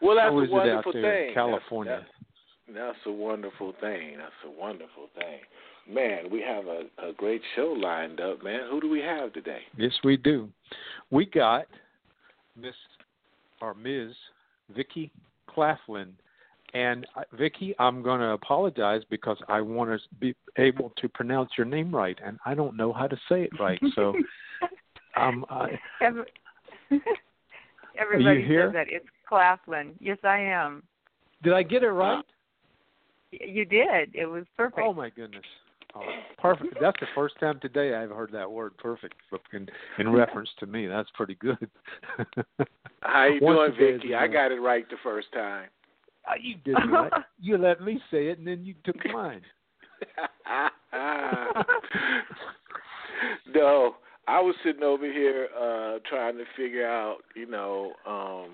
[0.00, 1.30] well, that's a wonderful thing.
[1.34, 1.98] California.
[2.00, 2.12] That's,
[2.66, 4.16] that's, that's, a wonderful thing.
[4.18, 5.40] That's a wonderful thing.
[5.92, 8.60] Man, we have a, a great show lined up, man.
[8.70, 9.60] Who do we have today?
[9.76, 10.48] Yes, we do.
[11.10, 11.66] We got
[12.60, 12.74] Miss
[13.60, 14.12] or Ms.
[14.74, 15.10] Vikki
[15.48, 16.12] Claflin.
[16.74, 21.52] And uh, Vikki, I'm going to apologize because I want to be able to pronounce
[21.56, 23.80] your name right, and I don't know how to say it right.
[23.94, 24.12] So
[25.18, 26.24] Um, I, Every,
[27.98, 29.94] everybody says that it's Claflin.
[30.00, 30.82] Yes, I am.
[31.42, 32.24] Did I get it right?
[33.30, 34.14] You did.
[34.14, 34.80] It was perfect.
[34.82, 35.44] Oh my goodness.
[35.94, 36.02] Oh,
[36.38, 36.74] perfect.
[36.80, 39.14] That's the first time today I've heard that word "perfect"
[39.52, 39.68] in,
[39.98, 40.86] in reference to me.
[40.86, 41.68] That's pretty good.
[43.00, 44.14] How you doing, Vikki?
[44.14, 45.68] I got it right the first time.
[46.28, 47.12] Oh, you did right.
[47.40, 49.42] you let me say it, and then you took mine.
[53.54, 53.96] no,
[54.26, 58.50] I was sitting over here uh trying to figure out, you know, um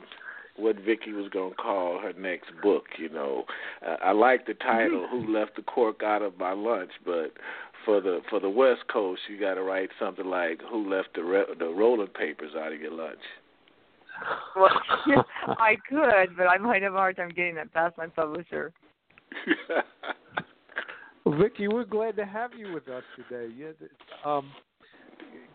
[0.56, 3.44] what Vikki was going to call her next book, you know.
[3.86, 7.32] Uh, I like the title Who Left the Cork Out of My Lunch, but
[7.84, 11.24] for the for the West Coast, you got to write something like Who Left the
[11.24, 13.18] re- the rolling papers out of your lunch.
[14.54, 14.70] Well,
[15.46, 18.72] I could, but I might have a hard time getting that past my publisher.
[21.24, 23.52] well, Vikki, we're glad to have you with us today.
[23.56, 23.72] Yeah,
[24.24, 24.52] um,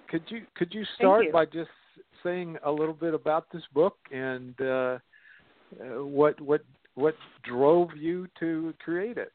[0.09, 1.31] could you could you start you.
[1.31, 1.69] by just
[2.24, 4.97] saying a little bit about this book and uh,
[5.80, 6.62] uh, what what
[6.96, 9.31] what drove you to create it?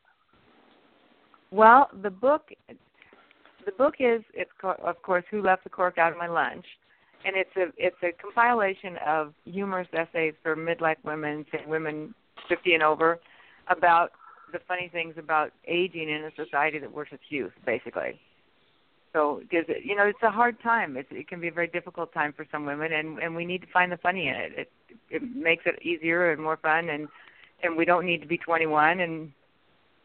[1.51, 6.13] Well, the book the book is it's called, of course who left the cork out
[6.13, 6.65] of my lunch,
[7.25, 12.15] and it's a it's a compilation of humorous essays for midlife women, and women
[12.49, 13.19] 50 and over,
[13.69, 14.11] about
[14.53, 18.21] the funny things about aging in a society that worships youth, basically.
[19.15, 20.97] So, because you know, it's a hard time.
[20.97, 23.61] It's, it can be a very difficult time for some women, and and we need
[23.61, 24.53] to find the funny in it.
[24.59, 24.73] It
[25.09, 27.07] it makes it easier and more fun, and
[27.63, 29.31] and we don't need to be 21, and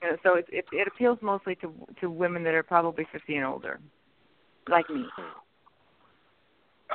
[0.03, 3.36] you know, so it, it it appeals mostly to to women that are probably 50
[3.36, 3.80] and older,
[4.69, 5.03] like me.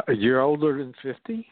[0.08, 1.44] You're older than 50.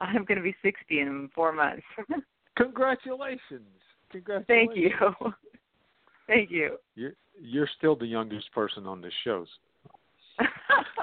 [0.00, 1.82] I'm going to be 60 in four months.
[2.56, 3.62] Congratulations!
[4.10, 4.46] Congratulations!
[4.48, 5.32] Thank you.
[6.30, 6.76] Thank you.
[6.94, 9.44] You're you're still the youngest person on this show,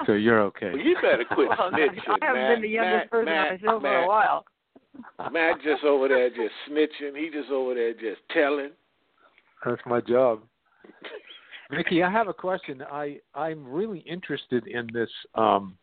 [0.06, 0.70] so you're okay.
[0.72, 1.98] Well, you better quit well, snitching.
[2.08, 4.08] I haven't Matt, been the youngest Matt, person Matt, on the show Matt, for a
[4.08, 4.44] while.
[5.30, 7.16] Matt just over there just snitching.
[7.16, 8.70] He just over there just telling.
[9.66, 10.40] That's my job.
[11.70, 12.82] Vicki, I have a question.
[12.90, 15.76] I I'm really interested in this um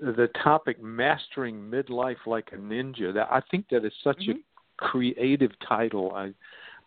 [0.00, 3.14] the topic mastering midlife like a ninja.
[3.14, 4.32] That I think that is such mm-hmm.
[4.32, 6.12] a creative title.
[6.12, 6.32] I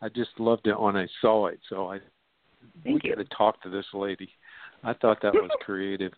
[0.02, 1.60] I just loved it when I saw it.
[1.70, 2.00] So I
[2.84, 3.16] Thank we you.
[3.16, 4.30] got to talk to this lady.
[4.84, 6.14] I thought that was creative.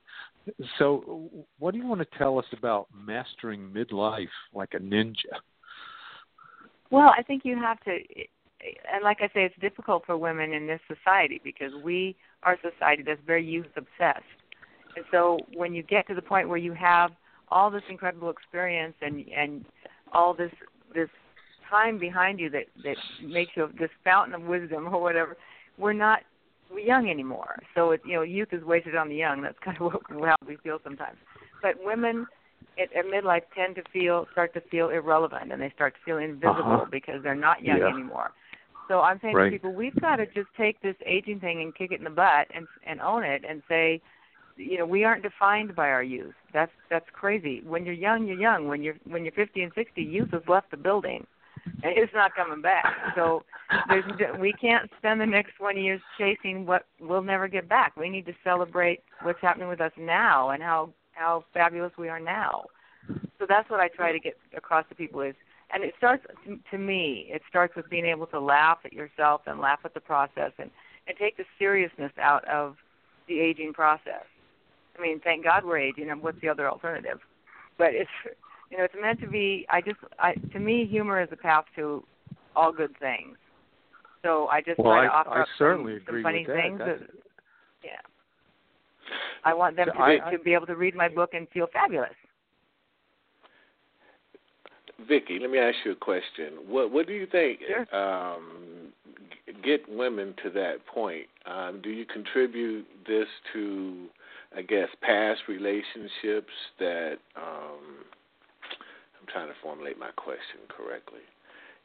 [0.77, 1.29] So,
[1.59, 5.15] what do you want to tell us about mastering midlife like a ninja?
[6.89, 10.65] Well, I think you have to, and like I say, it's difficult for women in
[10.65, 14.23] this society because we are a society that's very youth obsessed.
[14.95, 17.11] And so, when you get to the point where you have
[17.49, 19.65] all this incredible experience and and
[20.13, 20.51] all this
[20.93, 21.09] this
[21.69, 25.37] time behind you that that makes you this fountain of wisdom or whatever,
[25.77, 26.19] we're not
[26.73, 27.57] we young anymore.
[27.75, 29.41] So it, you know, youth is wasted on the young.
[29.41, 31.17] That's kind of what, how we feel sometimes.
[31.61, 32.27] But women
[32.77, 36.17] at, at midlife tend to feel start to feel irrelevant and they start to feel
[36.17, 36.85] invisible Uh-huh.
[36.91, 37.87] because they're not young Yeah.
[37.87, 38.31] anymore.
[38.87, 39.45] So I'm saying Right.
[39.45, 42.09] to people, we've got to just take this aging thing and kick it in the
[42.09, 44.01] butt and and own it and say,
[44.57, 46.35] you know, we aren't defined by our youth.
[46.53, 47.61] That's that's crazy.
[47.65, 48.67] When you're young, you're young.
[48.67, 51.25] When you're when you're 50 and 60, youth has left the building.
[51.83, 52.85] It's not coming back.
[53.15, 53.43] So
[53.87, 54.03] there's
[54.39, 57.95] we can't spend the next 20 years chasing what we'll never get back.
[57.95, 62.19] We need to celebrate what's happening with us now and how how fabulous we are
[62.19, 62.65] now.
[63.39, 65.35] So that's what I try to get across to people is
[65.71, 66.25] and it starts
[66.71, 69.99] to me it starts with being able to laugh at yourself and laugh at the
[69.99, 70.69] process and
[71.07, 72.75] and take the seriousness out of
[73.27, 74.25] the aging process
[74.97, 77.19] i mean thank god we're aging and what's the other alternative
[77.77, 78.09] but it's
[78.69, 81.65] you know it's meant to be i just i to me humor is a path
[81.75, 82.03] to
[82.55, 83.37] all good things
[84.23, 86.39] so i just well, try I, to offer I up certainly some, agree some funny
[86.39, 86.63] with that.
[86.63, 87.09] things That's, that
[87.83, 87.89] yeah
[89.45, 91.67] i want them So to, I- to be able to read my book and feel
[91.71, 92.13] fabulous
[95.07, 96.53] Vikki, let me ask you a question.
[96.67, 97.95] What what do you think Sure.
[97.95, 98.91] um,
[99.47, 101.25] g- get women to that point?
[101.45, 104.07] Um, do you contribute this to,
[104.55, 107.17] I guess, past relationships that?
[107.37, 108.18] Um, I'm
[109.31, 111.21] trying to formulate my question correctly.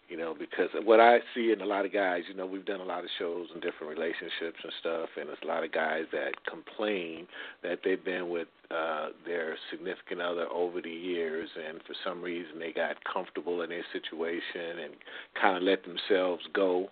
[0.07, 2.81] You know, because what I see in a lot of guys, you know, we've done
[2.81, 6.05] a lot of shows and different relationships and stuff, and there's a lot of guys
[6.13, 7.27] that complain
[7.63, 12.59] that they've been with uh, their significant other over the years, and for some reason
[12.59, 14.93] they got comfortable in their situation and
[15.41, 16.89] kind of let themselves go,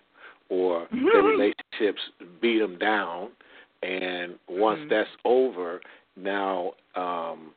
[0.49, 2.01] or their relationships
[2.41, 3.29] beat them down,
[3.83, 4.89] and once Mhm.
[4.89, 5.81] that's over,
[6.15, 7.53] now um,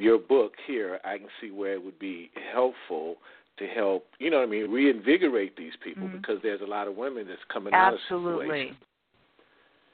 [0.00, 3.16] your book here, I can see where it would be helpful
[3.58, 6.12] to help, you know what I mean, reinvigorate these people Mhm.
[6.12, 8.76] because there's a lot of women that's coming out of absolutely situations.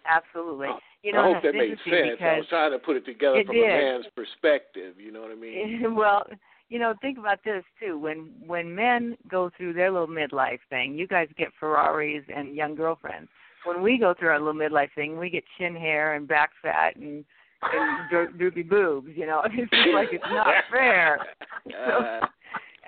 [0.05, 2.20] absolutely Oh, you know I hope that made sense.
[2.20, 5.00] I was trying to put it together It from a man's perspective.
[5.00, 5.94] You know what I mean?
[5.97, 6.25] well,
[6.69, 7.99] you know, think about this too.
[7.99, 12.76] When when men go through their little midlife thing, you guys get Ferraris and young
[12.76, 13.29] girlfriends.
[13.64, 16.94] When we go through our little midlife thing, we get chin hair and back fat
[16.97, 17.25] and
[17.74, 19.08] and dro- droopy boobs.
[19.14, 21.18] You know, it's just like it's not fair.
[21.66, 22.26] Uh,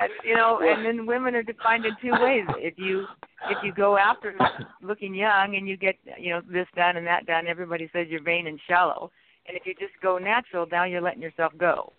[0.00, 2.44] And you know, and then women are defined in two ways.
[2.58, 3.04] If you
[3.50, 4.34] if you go after
[4.82, 8.22] looking young and you get you know this done and that done, everybody says you're
[8.22, 9.10] vain and shallow.
[9.48, 11.92] And if you just go natural, now you're letting yourself go.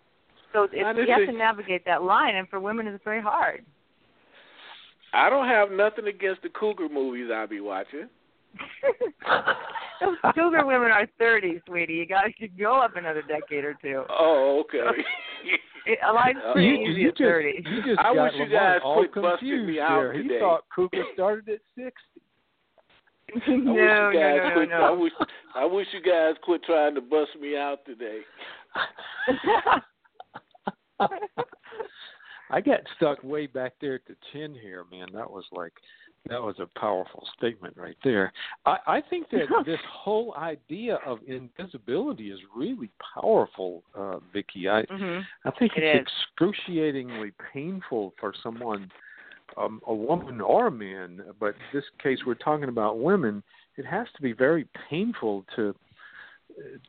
[0.54, 3.66] So it's, you have to navigate that line, and for women, it's very hard.
[5.14, 8.08] I don't have nothing against the cougar movies I be watching.
[10.02, 11.94] Those cougar women are thirty, sweetie.
[11.94, 14.04] You got to go up another decade or two.
[14.10, 15.02] Oh, okay.
[15.86, 17.64] It, life's Uh, pretty you, easy you at just, thirty.
[17.66, 20.14] you just I wish you guys all quit busting confused me out there.
[20.14, 20.40] He today.
[20.40, 22.22] thought Cougar started at sixty.
[23.48, 24.70] I no, no, no, quit.
[24.70, 25.14] no, I wish
[25.56, 28.20] I wish you guys quit trying to bust me out today.
[32.52, 35.08] I got stuck way back there at the chin here, man.
[35.14, 35.74] That was like
[36.28, 38.32] that was a powerful statement right there.
[38.66, 44.70] I, I think that this whole idea of invisibility is really powerful, uh, Vikki.
[44.70, 46.08] I hmm I think It it's is.
[46.38, 48.92] excruciatingly painful for someone,
[49.58, 53.44] um, a woman or a man, but in this case we're talking about women.
[53.78, 55.74] It has to be very painful to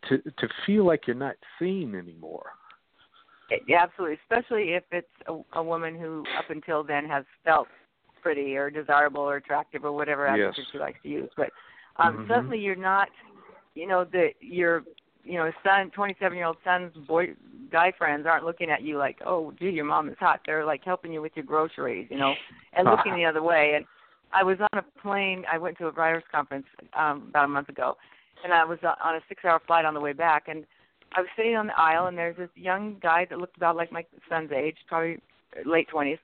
[0.08, 2.50] to to feel like you're not seen anymore.
[3.66, 7.68] Yeah, absolutely, especially if it's a, a woman who up until then has felt
[8.20, 10.48] pretty or desirable or attractive or whatever yes.
[10.48, 11.30] adjective she likes to use.
[11.36, 11.50] But
[11.96, 12.28] um, mm-hmm.
[12.28, 13.08] certainly you're not,
[13.74, 14.84] you know, the your
[15.24, 17.34] you know son, 27 year old son's boy
[17.70, 20.40] guy friends aren't looking at you like, oh, gee, your mom is hot.
[20.44, 22.34] They're like helping you with your groceries, you know,
[22.72, 23.74] and looking the other way.
[23.76, 23.84] And
[24.32, 25.44] I was on a plane.
[25.50, 26.66] I went to a writers conference
[26.98, 27.96] um, about a month ago,
[28.44, 30.64] and I was uh, on a six hour flight on the way back and.
[31.12, 33.90] I was sitting on the aisle, and there's this young guy that looked about like
[33.90, 35.18] my son's age, probably
[35.64, 36.20] late 20s,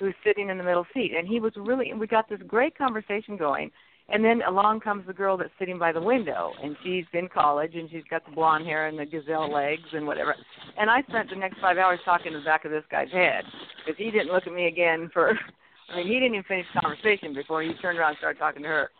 [0.00, 1.12] who's sitting in the middle seat.
[1.16, 3.70] And he was really, we got this great conversation going.
[4.12, 7.76] And then along comes the girl that's sitting by the window, and she's in college,
[7.76, 10.34] and she's got the blonde hair and the gazelle legs and whatever.
[10.76, 13.44] And I spent the next five hours talking to the back of this guy's head
[13.78, 15.38] because he didn't look at me again for.
[15.92, 18.62] I mean, he didn't even finish the conversation before he turned around and started talking
[18.62, 18.90] to her.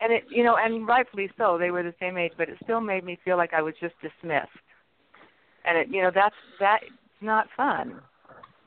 [0.00, 2.80] And it, you know, and rightfully so, they were the same age, but it still
[2.80, 4.48] made me feel like I was just dismissed.
[5.66, 6.84] And it, you know, that's that's
[7.20, 8.00] not fun.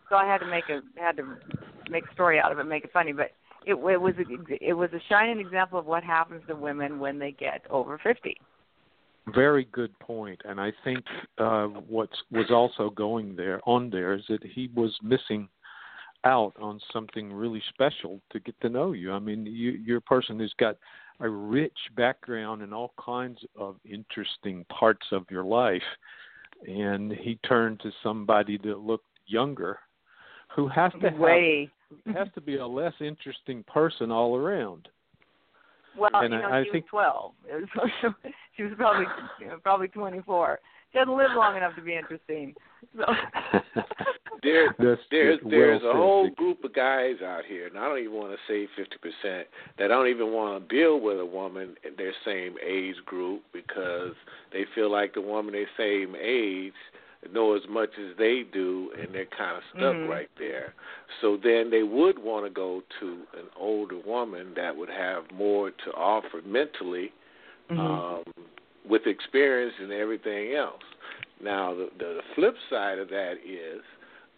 [0.09, 1.37] So I had to make a had to
[1.91, 3.31] make a story out of it make it funny but
[3.65, 7.19] it, it was a, it was a shining example of what happens to women when
[7.19, 8.35] they get over fifty
[9.35, 11.03] Very good point, and I think
[11.37, 15.47] uh, what was also going there on there is that he was missing
[16.23, 19.11] out on something really special to get to know you.
[19.11, 20.75] I mean, you, you're a person who's got
[21.19, 25.89] a rich background in all kinds of interesting parts of your life,
[26.67, 29.77] and he turned to somebody that looked younger,
[30.55, 31.69] who has to have way.
[32.13, 34.87] has to be a less interesting person all around.
[35.97, 38.13] well and you know I- I think- was twelve.
[38.57, 39.05] She was probably
[39.39, 40.59] you know, probably twenty four
[40.91, 42.53] she hadn't lived long enough to be interesting.
[42.97, 43.05] So
[44.43, 47.99] There, That's there's well there's a whole group of guys out here, and I don't
[47.99, 51.75] even want to say fifty percent that don't even want to deal with a woman
[51.87, 54.13] in their same age group because
[54.51, 56.73] they feel like the woman their same age
[57.31, 60.09] know as much as they do, and they're kind of stuck Mhm.
[60.09, 60.73] right there.
[61.21, 65.71] So then they would want to go to an older woman that would have more
[65.71, 67.11] to offer mentally,
[67.69, 67.79] Mhm.
[67.79, 68.23] um,
[68.87, 70.83] with experience and everything else.
[71.39, 73.81] Now, the, the flip side of that is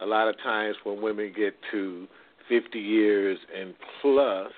[0.00, 2.06] a lot of times when women get to
[2.48, 4.52] 50 years and plus,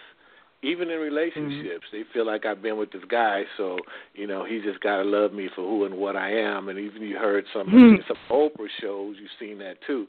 [0.66, 3.78] even in relationships, they feel like I've been with this guy, so
[4.14, 6.68] you know he just got to love me for who and what I am.
[6.68, 7.96] And even you heard some Hmm.
[8.08, 10.06] some Oprah shows, you've seen that too.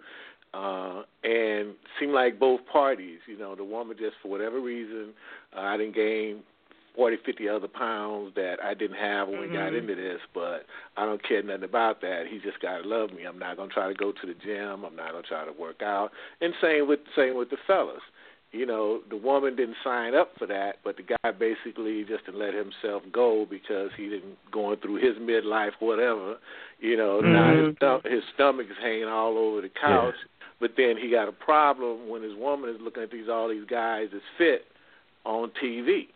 [0.54, 5.14] Uh, and seem like both parties, you know, the woman just for whatever reason,
[5.56, 6.42] uh, I didn't gain
[6.96, 9.78] forty, fifty other pounds that I didn't have when we got Mhm.
[9.80, 12.26] into this, but I don't care nothing about that.
[12.28, 13.26] He just gotta love me.
[13.26, 14.84] I'm not gonna try to go to the gym.
[14.84, 16.12] I'm not gonna try to work out.
[16.42, 18.02] And same with same with the fellas.
[18.58, 22.56] You know, the woman didn't sign up for that, but the guy basically just let
[22.56, 26.38] himself go because he didn't going through his midlife, whatever.
[26.80, 27.78] You know, now his, Mhm.
[27.78, 30.16] stom- his stomach is hanging all over the couch.
[30.60, 33.66] But then he got a problem when his woman is looking at these all these
[33.66, 34.66] guys that's fit
[35.24, 36.10] on TV.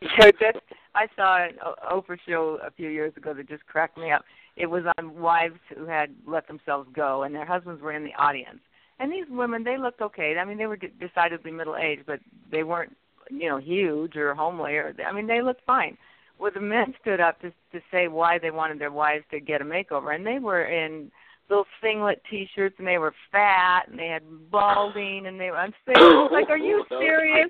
[0.00, 0.62] Yeah, that
[0.96, 1.58] I saw an
[1.88, 4.24] Oprah show a few years ago that just cracked me up.
[4.56, 8.14] It was on wives who had let themselves go, and their husbands were in the
[8.14, 8.58] audience.
[8.98, 10.36] And these women, they looked okay.
[10.38, 12.20] I mean, they were decidedly middle aged, but
[12.50, 12.94] they weren't,
[13.30, 14.74] you know, huge or homely.
[14.76, 15.96] Or I mean, they looked fine.
[16.38, 19.60] Well, the men stood up to to say why they wanted their wives to get
[19.60, 21.10] a makeover, and they were in
[21.48, 25.56] little singlet T-shirts, and they were fat, and they had balding, and they were.
[25.58, 27.48] I'm saying, like, are you serious?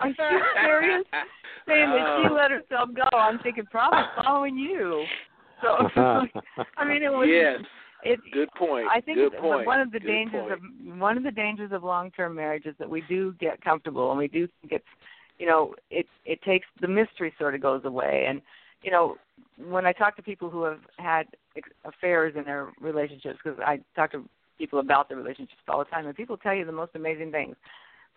[0.00, 0.14] Are you
[0.64, 1.04] serious?
[1.66, 2.34] saying that she Oh.
[2.34, 3.04] let herself go.
[3.16, 5.04] I'm thinking probably following you.
[5.62, 5.88] So
[6.76, 7.26] I mean, it was.
[7.30, 7.64] yes.
[8.04, 8.86] It, Good point.
[8.90, 9.66] I think Good point.
[9.66, 10.52] one of the Good dangers point.
[10.52, 14.18] of one of the dangers of long-term marriage is that we do get comfortable and
[14.18, 14.84] we do think it's,
[15.38, 18.26] you know, it it takes the mystery sort of goes away.
[18.28, 18.40] And
[18.82, 19.16] you know,
[19.56, 21.26] when I talk to people who have had
[21.84, 24.24] affairs in their relationships, because I talk to
[24.58, 27.56] people about their relationships all the time, and people tell you the most amazing things.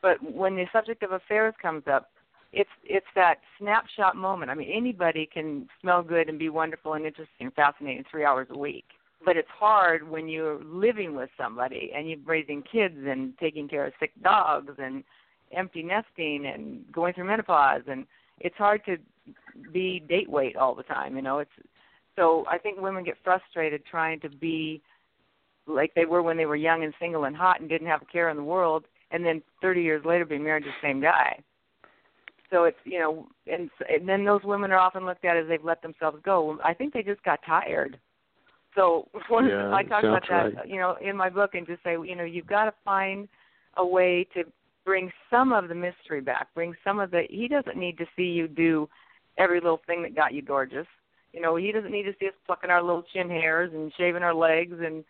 [0.02, 2.10] But when the subject of affairs comes up,
[2.54, 4.52] it's it's that snapshot moment.
[4.52, 8.48] I mean, anybody can smell good and be wonderful and interesting and fascinating three hours
[8.52, 8.86] a week.
[9.26, 13.86] But it's hard when you're living with somebody and you're raising kids and taking care
[13.86, 15.04] of sick dogs and
[15.52, 18.06] empty nesting and going through menopause and
[18.40, 18.98] it's hard to
[19.74, 21.40] be date weight all the time, you know.
[21.40, 21.52] It's
[22.16, 24.82] so I think women get frustrated trying to be
[25.68, 28.06] like they were when they were young and single and hot and didn't have a
[28.06, 31.42] care in the world and then 30 years later be married to the same guy.
[32.50, 35.64] So it's you know, and, and then those women are often looked at as they've
[35.64, 36.58] let themselves go.
[36.64, 38.00] I think they just got tired.
[38.78, 40.68] So one Yeah, I talk about that, right.
[40.68, 43.28] you know, in my book, and just say, you know, you've got to find
[43.76, 44.44] a way to
[44.86, 46.48] bring some of the mystery back.
[46.56, 47.24] Bring some of the.
[47.30, 48.88] He doesn't need to see you do
[49.38, 50.88] every little thing that got you gorgeous.
[51.34, 54.24] You know, he doesn't need to see us plucking our little chin hairs and shaving
[54.24, 55.04] our legs and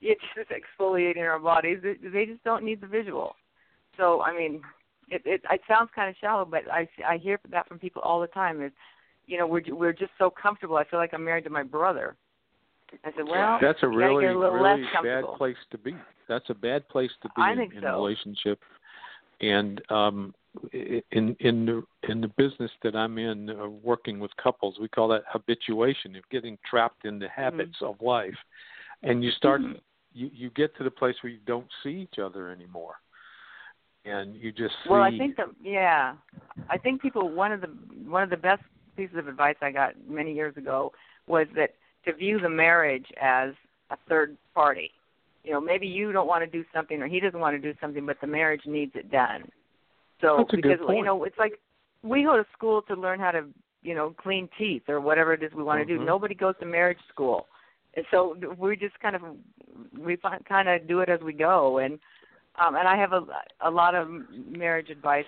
[0.00, 1.78] it's just exfoliating our bodies.
[1.82, 3.34] They they just don't need the visual.
[3.96, 4.62] So I mean,
[5.08, 8.20] it it, it sounds kind of shallow, but I I hear that from people all
[8.20, 8.62] the time.
[8.62, 8.72] Is
[9.26, 10.76] you know we're we're just so comfortable.
[10.76, 12.16] I feel like I'm married to my brother.
[13.04, 15.94] I said, well, That's a really, a really bad place to be.
[16.28, 17.88] That's a bad place to be in, so.
[17.88, 18.60] a relationship.
[19.40, 20.34] And um,
[20.72, 24.88] i- in in the in the business that I'm in, uh, working with couples, we
[24.88, 28.34] call that habituation of getting trapped in the habits of life,
[29.02, 29.80] and you start Mhm.
[30.14, 32.94] you you get to the place where you don't see each other anymore,
[34.06, 34.90] and you just see.
[34.90, 36.14] Well, I think that yeah,
[36.70, 37.68] I think people one of the
[38.08, 38.62] one of the best
[38.96, 40.92] pieces of advice I got many years ago
[41.26, 41.74] was that
[42.06, 43.50] to view the marriage as
[43.90, 44.90] a third party.
[45.44, 47.76] You know, maybe you don't want to do something or he doesn't want to do
[47.80, 49.48] something, but the marriage needs it done.
[50.20, 51.60] So That's a good because you know, it's like
[52.02, 53.44] we go to school to learn how to,
[53.82, 56.02] you know, clean teeth or whatever it is we want to do.
[56.02, 57.46] Nobody goes to marriage school.
[57.94, 59.22] And so we just kind of
[59.98, 61.98] we fi- kind of do it as we go and
[62.60, 63.22] um and I have a
[63.60, 64.08] a lot of
[64.48, 65.24] marriage advice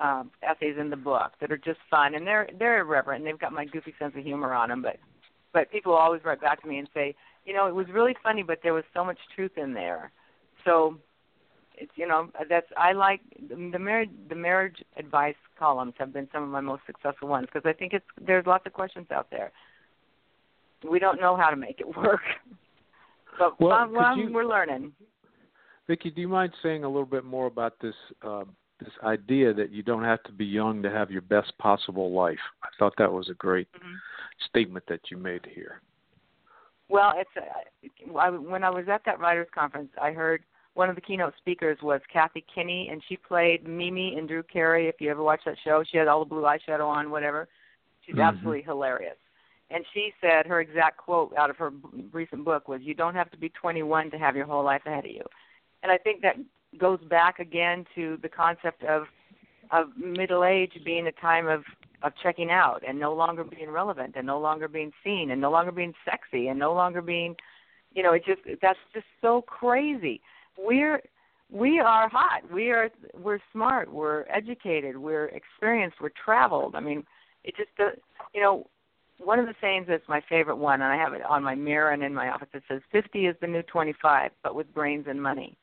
[0.00, 3.38] um essays in the book that are just fun and they're they're irreverent and they've
[3.38, 4.96] got my goofy sense of humor on them but
[5.54, 7.14] but people always write back to me and say
[7.46, 10.10] you know it was really funny but there was so much truth in there
[10.66, 10.98] so
[11.76, 16.42] it's you know that's i like the marriage the marriage advice columns have been some
[16.42, 19.50] of my most successful ones because i think it's there's lots of questions out there
[20.90, 22.20] we don't know how to make it work
[23.38, 24.92] but Well, um, well, you- we're learning
[25.86, 29.70] Vikki, do you mind saying a little bit more about this um, this idea that
[29.70, 32.38] you don't have to be young to have your best possible life?
[32.62, 33.96] I thought that was a great Mhm.
[34.48, 35.80] Statement that you made here.
[36.88, 40.96] Well, it's uh, I, when I was at that writers conference, I heard one of
[40.96, 44.88] the keynote speakers was Kathy Kinney, and she played Mimi and Drew Carey.
[44.88, 47.48] If you ever watch that show, she had all the blue eyeshadow on, whatever.
[48.04, 48.26] She's Mhm.
[48.28, 49.16] absolutely hilarious.
[49.70, 51.72] and she said her exact quote out of her
[52.12, 55.06] recent book was, "You don't have to be 21 to have your whole life ahead
[55.06, 55.24] of you,"
[55.82, 56.36] and I think that
[56.76, 59.08] goes back again to the concept of
[59.70, 61.64] of middle age being a time of
[62.02, 65.50] of checking out and no longer being relevant and no longer being seen and no
[65.50, 67.34] longer being sexy and no longer being
[67.92, 70.20] you know it just that's just so crazy.
[70.58, 71.00] We're
[71.50, 72.42] we are hot.
[72.52, 73.92] We are we're smart.
[73.92, 74.96] We're educated.
[74.96, 75.98] We're experienced.
[76.00, 76.74] We're traveled.
[76.74, 77.04] I mean
[77.44, 77.90] it just uh,
[78.34, 78.66] you know
[79.18, 81.90] one of the sayings that's my favorite one and i have it on my mirror
[81.90, 85.22] and in my office it says 50 is the new 25 but with brains and
[85.22, 85.56] money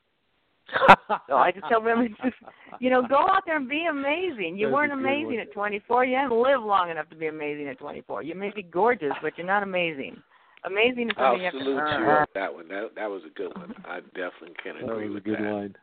[1.28, 2.36] so I just tell women, just
[2.80, 4.58] you know, go out there and be amazing.
[4.58, 6.06] You That's weren't amazing at 24.
[6.06, 8.24] You didn't live long enough to be amazing at 24.
[8.24, 10.22] You may be gorgeous, but you're not amazing.
[10.66, 12.02] Amazing is I'll something you have to salute earn.
[12.02, 12.68] you on that one.
[12.68, 13.74] That that was a good one.
[13.86, 15.52] I definitely can That agree was a with good that.
[15.52, 15.76] line.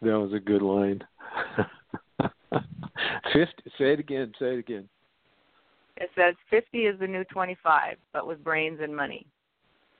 [0.00, 1.02] That was a good line.
[3.32, 3.70] Fifty.
[3.78, 4.32] Say it again.
[4.38, 4.88] Say it again.
[5.96, 9.26] It says 50 is the new 25, but with brains and money.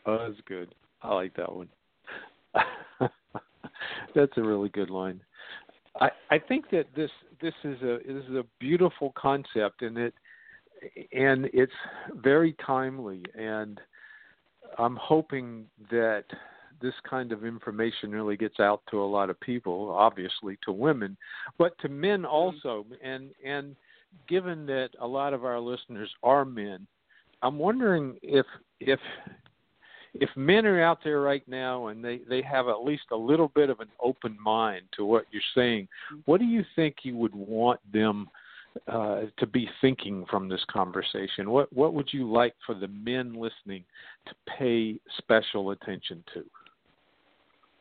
[0.07, 0.75] Oh, that's good.
[1.03, 1.69] I like that one.
[4.15, 5.21] That's a really good line.
[6.01, 10.15] I I think that this this is a this is a beautiful concept and it
[11.13, 11.73] and it's
[12.15, 13.81] very timely and
[14.79, 16.25] I'm hoping that
[16.81, 21.17] this kind of information really gets out to a lot of people, obviously to women,
[21.57, 22.33] but to men mm-hmm.
[22.33, 22.85] also.
[23.03, 23.77] And and
[24.29, 26.87] given that a lot of our listeners are men,
[27.43, 28.47] I'm wondering if
[28.81, 29.01] if
[30.15, 33.49] if men are out there right now and they they have at least a little
[33.49, 35.89] bit of an open mind to what you're saying,
[36.27, 38.29] what do you think you would want them
[38.87, 41.51] uh, to be thinking from this conversation?
[41.51, 43.85] What what would you like for the men listening
[44.27, 46.45] to pay special attention to?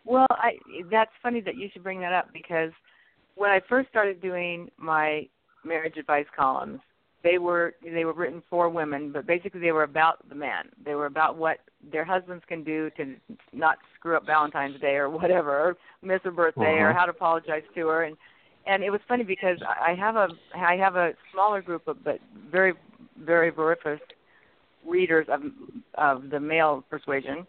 [0.05, 0.53] Well, I
[0.89, 2.71] that's funny that you should bring that up because
[3.35, 5.27] when I first started doing my
[5.65, 6.79] marriage advice columns,
[7.23, 10.69] they were they were written for women, but basically they were about the men.
[10.83, 11.59] They were about what
[11.91, 13.15] their husbands can do to
[13.53, 16.99] not screw up Valentine's Day or whatever, or miss her birthday, or Uh-huh.
[16.99, 18.03] how to apologize to her.
[18.03, 18.17] And
[18.65, 22.19] and it was funny because I have a I have a smaller group of but
[22.49, 22.73] very
[23.19, 24.01] very vociferous
[24.87, 25.41] readers of
[25.95, 27.45] of the male persuasion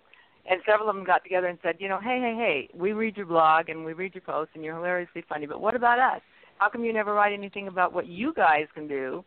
[0.48, 3.16] and several of them got together and said, you know, hey, hey, hey, we read
[3.16, 6.20] your blog and we read your posts and you're hilariously funny, but what about us?
[6.58, 9.24] How come you never write anything about what you guys can do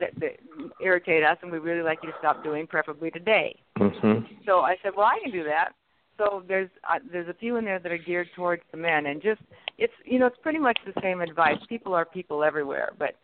[0.00, 0.36] that, that
[0.80, 3.56] irritate us and we really like you to stop doing, preferably today?
[3.78, 4.24] Mm-hmm.
[4.44, 5.70] So I said, well, I can do that.
[6.18, 9.22] So there's uh, there's a few in there that are geared towards the men, and
[9.22, 9.40] just
[9.78, 11.58] it's you know it's pretty much the same advice.
[11.68, 13.16] People are people everywhere, but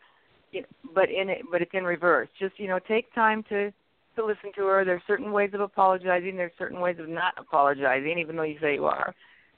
[0.51, 2.29] you know, but in it but it's in reverse.
[2.39, 3.73] Just you know take time to
[4.17, 4.85] to listen to her.
[4.85, 6.37] There's certain ways of apologizing.
[6.37, 9.15] There's certain ways of not apologizing, even though you say you are.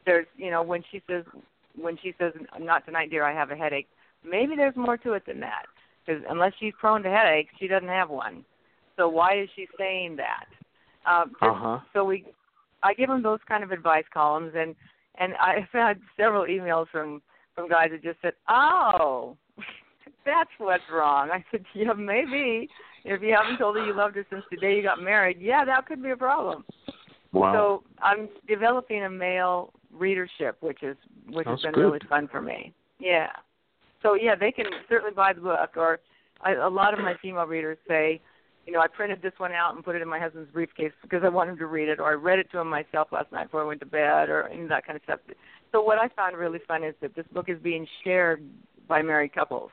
[0.06, 1.24] There's you know when she says
[1.76, 3.88] when she says not tonight, dear, I have a headache.
[4.24, 5.66] Maybe there's more to it than that.
[6.04, 8.44] Because unless she's prone to headaches, she doesn't have one.
[8.96, 10.46] So why is she saying that?
[11.06, 11.80] Um, just Uh-huh.
[11.92, 12.24] so we
[12.82, 14.74] I give them those kind of advice columns, and
[15.16, 17.22] and I've had several emails from
[17.54, 19.36] from guys that just said, "Oh,
[20.26, 22.68] that's what's wrong." I said, "Yeah, maybe.
[23.04, 25.64] If you haven't told her you loved her since the day you got married, yeah,
[25.64, 26.64] that could be a problem."
[27.32, 27.52] Wow.
[27.52, 30.96] So I'm developing a male readership, which is
[31.30, 31.80] which That's has been good.
[31.80, 32.72] really fun for me.
[32.98, 33.30] Yeah.
[34.04, 36.00] So yeah, they can certainly buy the book, or
[36.42, 38.20] I, a lot of my female readers say,
[38.66, 41.22] you know, I printed this one out and put it in my husband's briefcase because
[41.24, 43.44] I wanted him to read it, or I read it to him myself last night
[43.44, 45.20] before I went to bed, or any of that kind of stuff.
[45.72, 48.42] So what I found really fun is that this book is being shared
[48.88, 49.70] by married couples.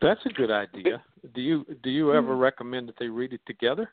[0.00, 1.02] That's a good idea.
[1.34, 2.40] Do you do you ever mm-hmm.
[2.40, 3.90] recommend that they read it together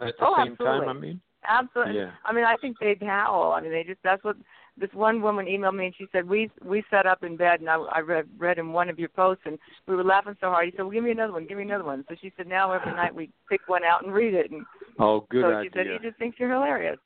[0.00, 0.86] at the Oh, same absolutely.
[0.86, 0.88] time?
[0.88, 1.96] I mean, Absolutely.
[1.96, 2.10] Yeah.
[2.24, 3.52] I mean, I think they'd howl.
[3.52, 4.36] I mean, they just that's what
[4.78, 7.70] this one woman emailed me and she said we we sat up in bed and
[7.70, 10.66] I, I read read in one of your posts and we were laughing so hard.
[10.66, 11.46] He said, "Well, give me another one.
[11.46, 14.12] Give me another one." So she said, "Now every night we pick one out and
[14.12, 14.64] read it." And
[14.98, 15.70] oh, good so idea.
[15.70, 16.98] she said, "He just thinks you're hilarious."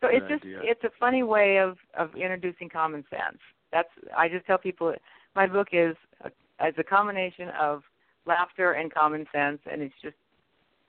[0.00, 0.60] So Good it's just idea.
[0.62, 3.38] it's a funny way of of introducing common sense.
[3.72, 4.94] That's I just tell people
[5.34, 6.28] my book is a,
[6.66, 7.82] is a combination of
[8.26, 10.16] laughter and common sense, and it's just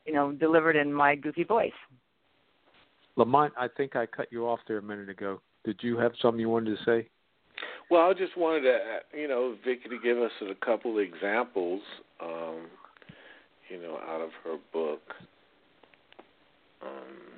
[0.05, 1.71] you know delivered in my goofy voice.
[3.15, 5.41] Lamont, I think I cut you off there a minute ago.
[5.63, 7.07] Did you have something you wanted to say?
[7.89, 8.79] Well, I just wanted to,
[9.17, 11.81] you know, Vikki to give us a couple of examples,
[12.21, 12.67] um,
[13.69, 15.01] you know, out of her book.
[16.81, 17.31] Um,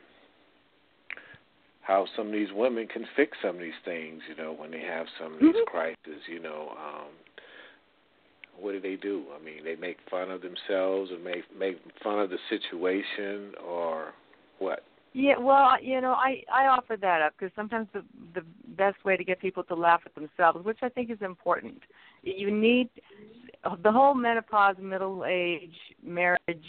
[1.81, 4.79] how some of these women can fix some of these things, you know, when they
[4.81, 5.65] have some of these Mhm.
[5.65, 6.69] crises, you know.
[6.77, 7.09] Um,
[8.55, 9.25] what do they do?
[9.35, 14.13] I mean, they make fun of themselves and make make fun of the situation, or
[14.59, 14.83] what?
[15.13, 18.43] Yeah, well, you know, I I offer that up because sometimes the the
[18.75, 21.79] best way to get people to laugh at themselves, which I think is important,
[22.23, 22.89] you need
[23.83, 26.65] the whole menopause, middle age, marriage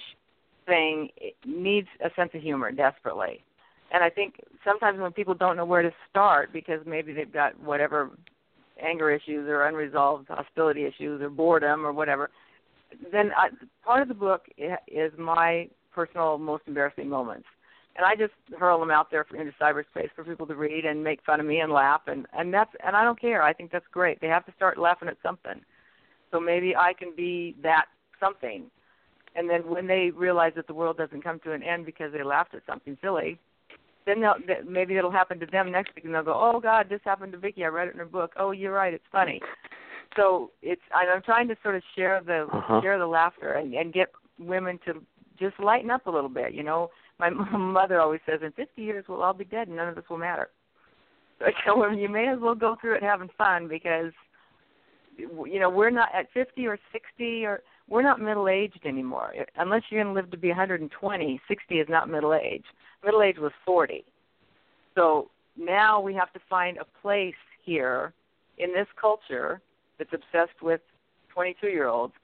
[0.66, 1.08] thing
[1.46, 3.42] needs a sense of humor desperately.
[3.92, 7.58] And I think sometimes when people don't know where to start because maybe they've got
[7.60, 8.10] whatever
[8.82, 12.30] anger issues or unresolved hostility issues or boredom or whatever,
[13.12, 13.48] then I,
[13.84, 17.46] part of the book is my personal most embarrassing moments.
[17.96, 21.02] And I just hurl them out there for, into cyberspace for people to read and
[21.02, 23.42] make fun of me and laugh and and that's and I don't care.
[23.42, 24.20] I think that's great.
[24.20, 25.60] They have to start laughing at something.
[26.30, 27.86] So maybe I can be that
[28.18, 28.64] something.
[29.36, 32.22] And then when they realize that the world doesn't come to an end because they
[32.22, 33.38] laughed at something silly,
[34.06, 37.00] then they'll, maybe it'll happen to them next week, and they'll go, "Oh God, this
[37.04, 37.64] happened to Vikki.
[37.64, 38.32] I read it in her book.
[38.36, 38.94] Oh, you're right.
[38.94, 39.40] It's funny."
[40.16, 42.80] So it's I'm trying to sort of share the uh-huh.
[42.82, 45.02] share the laughter and, and get women to
[45.38, 46.54] just lighten up a little bit.
[46.54, 49.88] You know, my mother always says, "In 50 years, we'll all be dead, and none
[49.88, 50.50] of this will matter."
[51.38, 54.12] So I tell women, you may as well go through it having fun because
[55.16, 59.34] you know we're not at 50 or 60 or we're not middle aged anymore.
[59.56, 62.64] Unless you're going to live to be 120, 60 is not middle age.
[63.04, 64.04] Middle age was 40.
[64.94, 68.12] So now we have to find a place here
[68.58, 69.60] in this culture
[69.98, 70.80] that's obsessed with
[71.32, 72.14] 22 year olds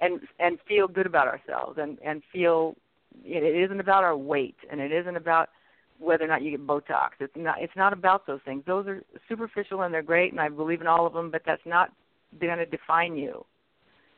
[0.00, 2.76] and and feel good about ourselves and and feel
[3.24, 5.50] it isn't about our weight and it isn't about
[5.98, 9.02] whether or not you get botox it's not it's not about those things those are
[9.28, 11.92] superficial and they're great and i believe in all of them but that's not
[12.40, 13.44] going to define you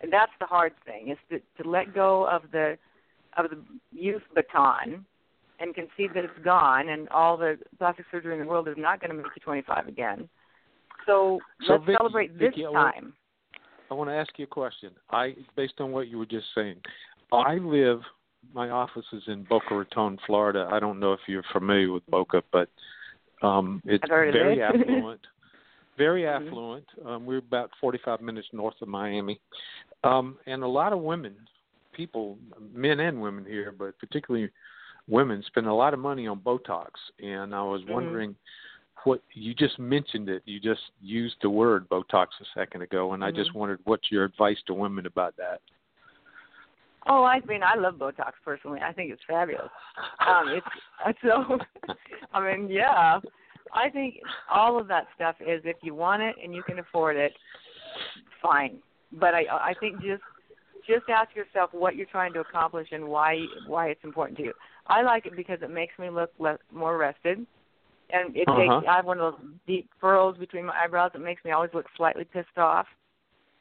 [0.00, 2.76] and that's the hard thing is to to let go of the
[3.37, 3.58] of the
[3.92, 5.04] youth baton
[5.61, 9.00] and concede that it's gone and all the plastic surgery in the world is not
[9.00, 10.28] going to make you 25 again.
[11.06, 13.12] So, so let's Vikki, celebrate this Vikki, time.
[13.90, 14.90] I want to ask you a question.
[15.11, 16.76] I, based on what you were just saying,
[17.32, 18.00] I live.
[18.55, 20.68] My office is in Boca Raton, Florida.
[20.70, 22.68] I don't know if you're familiar with Boca, but
[23.42, 24.62] um, it's very it.
[24.62, 25.20] affluent.
[25.96, 26.46] very mm-hmm.
[26.46, 26.85] affluent.
[27.05, 29.40] Um, we're about 45 minutes north of Miami,
[30.05, 31.35] um, and a lot of women,
[31.92, 32.38] people,
[32.72, 34.51] men and women here, but particularly
[35.09, 36.90] women, spend a lot of money on Botox.
[37.22, 37.92] And I was mm-hmm.
[37.92, 38.35] wondering
[39.05, 40.42] what you just mentioned it.
[40.44, 43.35] You just used the word Botox a second ago, and mm-hmm.
[43.35, 45.61] I just wondered what's your advice to women about that.
[47.09, 48.81] Oh, I mean, I love Botox personally.
[48.85, 49.71] I think it's fabulous.
[50.27, 50.61] Um,
[51.07, 51.59] it's so.
[52.33, 53.18] I mean, yeah.
[53.75, 54.16] I think
[54.53, 57.33] all of that stuff is if you want it and you can afford it,
[58.42, 58.79] fine.
[59.12, 60.23] But I I think just
[60.87, 64.53] just ask yourself what you're trying to accomplish and why why it's important to you.
[64.87, 67.47] I like it because it makes me look less, more rested,
[68.11, 68.59] and it uh-huh.
[68.59, 68.88] takes.
[68.88, 71.87] I have one of those deep furrows between my eyebrows that makes me always look
[71.97, 72.87] slightly pissed off.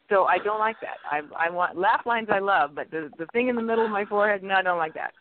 [0.10, 0.98] So I don't like that.
[1.10, 2.30] I I want laugh lines.
[2.32, 4.78] I love, but the the thing in the middle of my forehead, no, I don't
[4.78, 5.12] like that.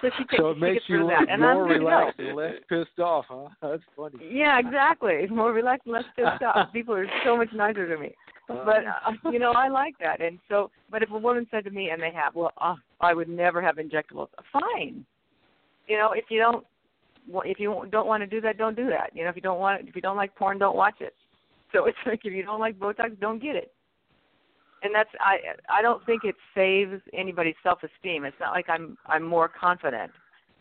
[0.00, 2.98] So she takes so it makes you that, and I'm more relaxed and less pissed
[2.98, 3.48] off, huh?
[3.62, 4.16] That's funny.
[4.28, 5.26] Yeah, exactly.
[5.30, 6.70] More relaxed, less pissed off.
[6.72, 8.12] People are so much nicer to me.
[8.48, 10.20] But uh, you know, I like that.
[10.20, 13.14] And so, but if a woman said to me, and they have, well, uh, I
[13.14, 14.28] would never have injectables.
[14.52, 15.06] Fine.
[15.86, 16.66] You know, if you don't,
[17.46, 19.10] if you don't want to do that, don't do that.
[19.14, 21.14] You know, if you don't want, if you don't like porn, don't watch it.
[21.72, 23.72] So it's like if you don't like Botox, don't get it.
[24.84, 25.38] And that's I
[25.70, 28.24] I don't think it saves anybody's self esteem.
[28.24, 30.12] It's not like I'm I'm more confident.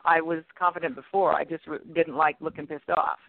[0.05, 1.33] I was confident before.
[1.33, 3.19] I just didn't like looking pissed off.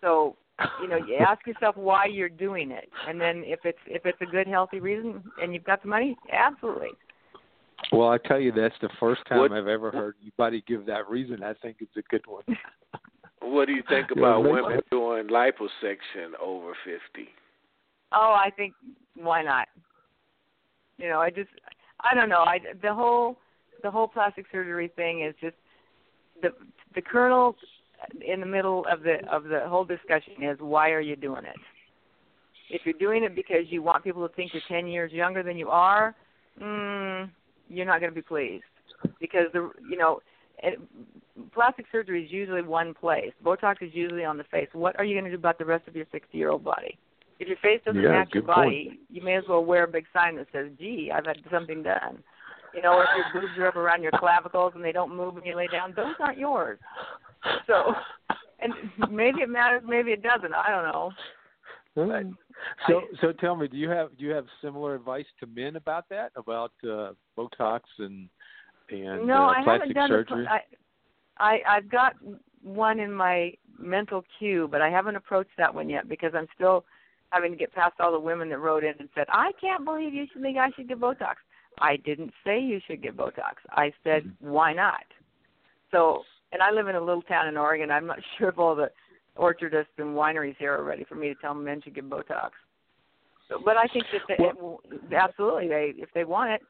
[0.00, 0.36] So
[0.82, 4.20] you know, you ask yourself why you're doing it, and then if it's if it's
[4.20, 6.88] a good, healthy reason, and you've got the money, absolutely.
[7.92, 11.08] Well, I tell you, that's the first time what, I've ever heard anybody give that
[11.08, 11.44] reason.
[11.44, 12.42] I think it's a good one.
[13.40, 17.28] what do you think about women doing liposuction over fifty?
[18.12, 18.74] Oh, I think
[19.14, 19.67] why not?
[20.98, 21.50] You know, I just
[22.00, 22.42] I don't know.
[22.42, 23.36] I the whole
[23.82, 25.56] the whole plastic surgery thing is just
[26.42, 26.50] the
[26.94, 27.56] the kernel
[28.26, 31.56] in the middle of the of the whole discussion is why are you doing it?
[32.70, 35.56] If you're doing it because you want people to think you're 10 years younger than
[35.56, 36.14] you are,
[36.60, 37.30] mm,
[37.70, 38.64] you're not going to be pleased
[39.20, 40.20] because the you know
[40.62, 40.78] it,
[41.54, 43.32] plastic surgery is usually one place.
[43.44, 44.68] Botox is usually on the face.
[44.72, 46.98] What are you going to do about the rest of your 60 year old body?
[47.38, 49.00] If your face doesn't yeah, match your body, point.
[49.10, 52.22] you may as well wear a big sign that says, "Gee, I've had something done."
[52.74, 55.34] You know, or if your boobs are up around your clavicles and they don't move
[55.34, 56.78] when you lay down, those aren't yours.
[57.66, 57.94] So,
[58.60, 58.72] and
[59.10, 60.52] maybe it matters, maybe it doesn't.
[60.52, 61.12] I don't know.
[61.94, 65.46] But so, I, so tell me, do you have do you have similar advice to
[65.46, 68.28] men about that, about uh, Botox and
[68.90, 70.44] and no, uh, I plastic haven't done surgery?
[70.44, 70.60] The, I,
[71.38, 72.14] I I've got
[72.62, 76.84] one in my mental queue, but I haven't approached that one yet because I'm still
[77.30, 80.14] having to get past all the women that wrote in and said, "I can't believe
[80.14, 81.36] you should think I should get Botox."
[81.80, 83.54] I didn't say you should get Botox.
[83.70, 84.50] I said, mm-hmm.
[84.50, 85.04] "Why not?"
[85.90, 87.90] So, and I live in a little town in Oregon.
[87.90, 88.90] I'm not sure if all the
[89.36, 92.50] orchardists and wineries here are ready for me to tell men should get Botox.
[93.64, 94.80] but I think that they, well,
[95.16, 96.62] absolutely they if they want it.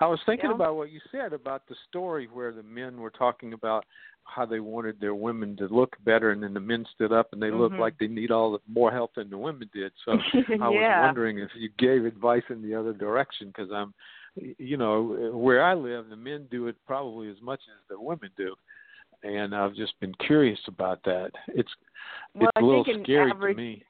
[0.00, 0.56] I was thinking you know?
[0.56, 3.84] about what you said about the story where the men were talking about
[4.24, 7.42] how they wanted their women to look better, and then the men stood up and
[7.42, 7.60] they mm-hmm.
[7.60, 9.92] looked like they need all the, more help than the women did.
[10.04, 13.92] So I was wondering if you gave advice in the other direction because I'm,
[14.34, 18.30] you know, where I live, the men do it probably as much as the women
[18.36, 18.54] do,
[19.22, 21.30] and I've just been curious about that.
[21.48, 21.70] It's
[22.34, 23.84] well, it's a I little think in scary average, to me.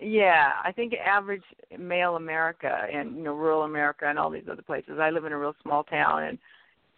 [0.00, 1.44] Yeah, I think average
[1.78, 4.98] male America and you know rural America and all these other places.
[5.00, 6.38] I live in a real small town, and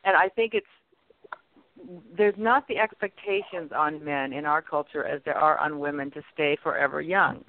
[0.04, 0.66] and I think it's
[2.16, 6.22] there's not the expectations on men in our culture as there are on women to
[6.32, 7.44] stay forever young.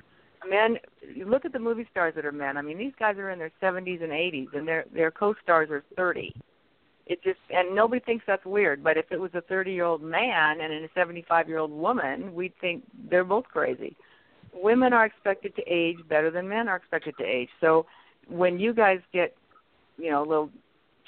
[0.47, 0.77] Men,
[1.13, 2.57] you look at the movie stars that are men.
[2.57, 5.83] I mean, these guys are in their 70s and 80s, and their their co-stars are
[5.95, 6.33] 30.
[7.07, 8.83] It just and nobody thinks that's weird.
[8.83, 13.45] But if it was a 30-year-old man and a 75-year-old woman, we'd think they're both
[13.45, 13.95] crazy.
[14.53, 17.49] Women are expected to age better than men are expected to age.
[17.59, 17.85] So
[18.27, 19.35] when you guys get,
[19.97, 20.49] you know, a little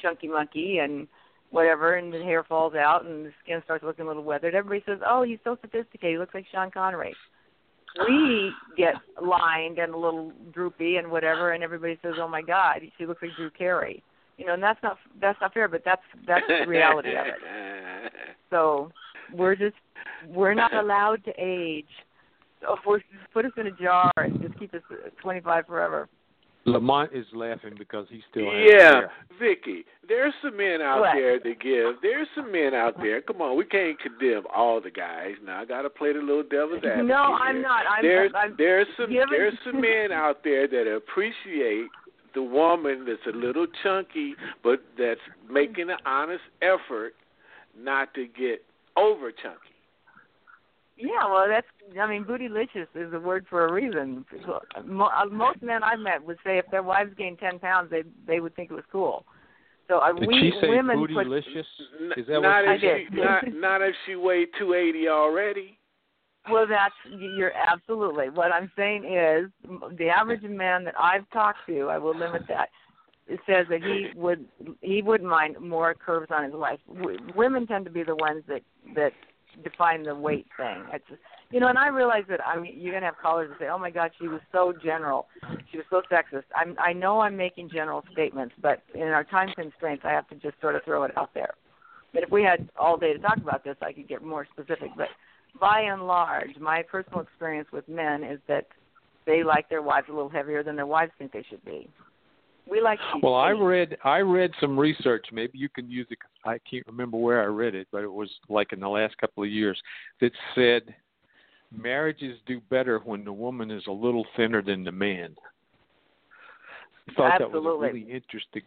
[0.02, 1.08] chunky monkey and
[1.52, 4.84] whatever, and the hair falls out and the skin starts looking a little weathered, everybody
[4.86, 6.12] says, "Oh, he's so sophisticated.
[6.12, 7.16] He looks like Sean Connery."
[8.08, 12.82] We get lined and a little droopy and whatever, and everybody says, "Oh my God,
[12.98, 14.04] she looks like Drew Carey."
[14.38, 18.14] You know, and that's not that's not fair, but that's that's the reality of it.
[18.50, 18.92] So
[19.32, 19.76] we're just
[20.28, 21.86] we're not allowed to age.
[22.62, 24.82] So if we're just put us in a jar and just keep us
[25.22, 26.10] 25 forever.
[26.72, 29.12] Lamont is laughing because he still has yeah, hair.
[29.40, 29.86] Vikki.
[30.08, 31.14] There's some men out What?
[31.14, 31.96] there that give.
[32.02, 33.22] There's some men out there.
[33.22, 35.34] Come on, we can't condemn all the guys.
[35.44, 37.06] Now I got to play the little devil's advocate.
[37.06, 37.16] No.
[37.16, 37.84] I'm not.
[37.90, 41.88] I'm, there's I'm, there's some you there's some men out there that appreciate
[42.36, 47.14] the woman that's a little chunky, but that's making an honest effort
[47.78, 48.64] not to get
[48.98, 49.74] over chunky.
[51.00, 51.68] Yeah, well, that's.
[52.00, 54.26] I mean, bootylicious is a word for a reason.
[54.86, 58.04] Mo- uh, Most men I've met would say if their wives gained ten pounds, they
[58.28, 59.26] they would think it was cool.
[59.88, 61.26] So uh, Did we she say women put.
[61.26, 61.66] bootylicious?
[62.00, 63.24] N- Is that not what if she she did?
[63.24, 65.80] not not if she weighed two eighty already.
[66.50, 68.30] Well, that's you're absolutely.
[68.30, 69.50] What I'm saying is,
[69.98, 72.70] the average man that I've talked to, I will limit that.
[73.28, 74.46] It says that he would
[74.82, 76.80] he wouldn't mind more curves on his wife.
[76.94, 78.62] W- women tend to be the ones that
[78.96, 79.12] that
[79.64, 80.84] define the weight thing.
[80.94, 81.06] It's
[81.52, 83.78] you know, and I realize that I mean you're gonna have callers that say, "Oh
[83.78, 85.28] my God, she was so general,
[85.72, 89.50] she was so sexist." I'm I know I'm making general statements, but in our time
[89.56, 91.54] constraints, I have to just sort of throw it out there.
[92.14, 94.92] But if we had all day to talk about this, I could get more specific.
[94.98, 95.10] But
[95.60, 98.68] by and large, my personal experience with men is that
[99.26, 101.90] they like their wives a little heavier than their wives think they should be.
[102.70, 103.00] We like.
[103.00, 105.26] to Well, I read I read some research.
[105.32, 106.20] Maybe you can use it.
[106.46, 109.44] I can't remember where I read it, but it was like in the last couple
[109.44, 109.82] of years
[110.22, 110.84] that said
[111.72, 115.36] marriages do better when the woman is a little thinner than the man.
[117.10, 118.62] I thought that was really interesting.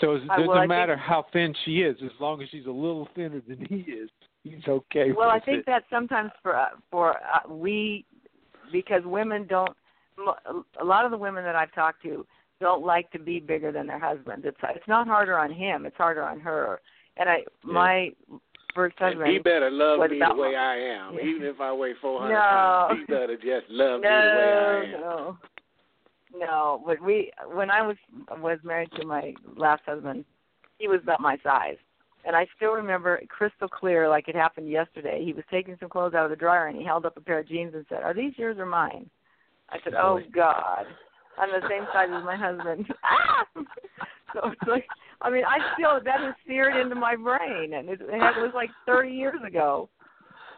[0.00, 2.66] So it doesn't well, I think- matter how thin she is, as long as she's
[2.66, 4.10] a little thinner than he is,
[4.42, 5.12] he's okay.
[5.12, 5.66] Well, I think it.
[5.66, 8.04] that sometimes for uh, for uh, we
[8.72, 9.70] because women don't.
[10.78, 12.26] A lot of the women that I've talked to
[12.60, 14.44] don't like to be bigger than their husbands.
[14.46, 16.80] It's it's not harder on him; it's harder on her.
[17.16, 18.10] And I my
[18.74, 19.32] first And husband.
[19.32, 21.24] he better love me the way I am, Yeah.
[21.24, 22.38] even if I weigh four hundred No.
[22.40, 23.00] pounds.
[23.00, 25.00] He better just love me the way I am.
[25.00, 25.38] no,
[26.36, 26.82] no.
[26.86, 27.96] But we, when I was
[28.38, 30.24] was married to my last husband,
[30.78, 31.76] he was about my size,
[32.24, 35.24] and I still remember crystal clear, like it happened yesterday.
[35.24, 37.40] He was taking some clothes out of the dryer, and he held up a pair
[37.40, 39.10] of jeans and said, "Are these yours or mine?"
[39.70, 40.86] I said, "Oh God,
[41.40, 43.46] I'm the same size as my husband." ah!
[44.34, 44.86] So it's like,
[45.22, 48.70] I mean, I still that is seared into my brain, and it, it was like
[48.86, 49.88] 30 years ago.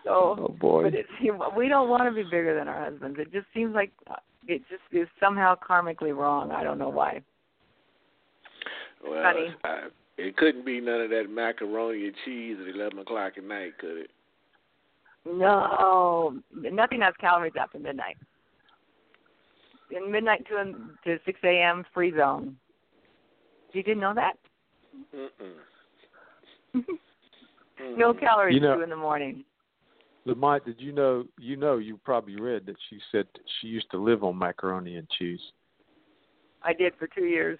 [0.04, 0.82] So Oh boy.
[0.84, 1.08] but it's
[1.56, 3.18] we don't want to be bigger than our husbands.
[3.20, 4.16] It just seems like uh,
[4.46, 6.50] it just is somehow karmically wrong.
[6.50, 7.22] I don't know why.
[9.08, 9.54] Well, Funny.
[9.64, 13.78] I, it couldn't be none of that macaroni and cheese at eleven o'clock at night,
[13.78, 14.10] could it?
[15.24, 18.16] No, nothing has calories after midnight.
[19.94, 20.74] In midnight to
[21.04, 21.84] to six a.m.
[21.92, 22.56] free zone.
[23.72, 24.34] You didn't know that?
[25.14, 25.52] Mm-mm.
[27.96, 29.44] No calories You know- two in the morning.
[30.24, 31.24] Lamont, did you know?
[31.40, 34.96] You know, you probably read that she said that she used to live on macaroni
[34.96, 35.40] and cheese.
[36.62, 37.58] I did for two years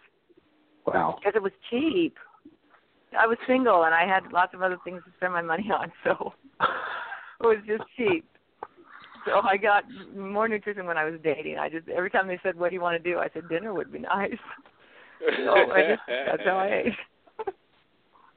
[0.87, 1.17] Wow.
[1.19, 2.17] because it was cheap.
[3.19, 5.91] I was single and I had lots of other things to spend my money on,
[6.05, 6.33] so
[7.41, 8.25] it was just cheap.
[9.27, 9.85] So I got
[10.17, 11.57] more nutrition when I was dating.
[11.59, 13.73] I just every time they said, "What do you want to do?" I said, "Dinner
[13.73, 14.33] would be nice."
[15.45, 16.93] So I just that's how I ate.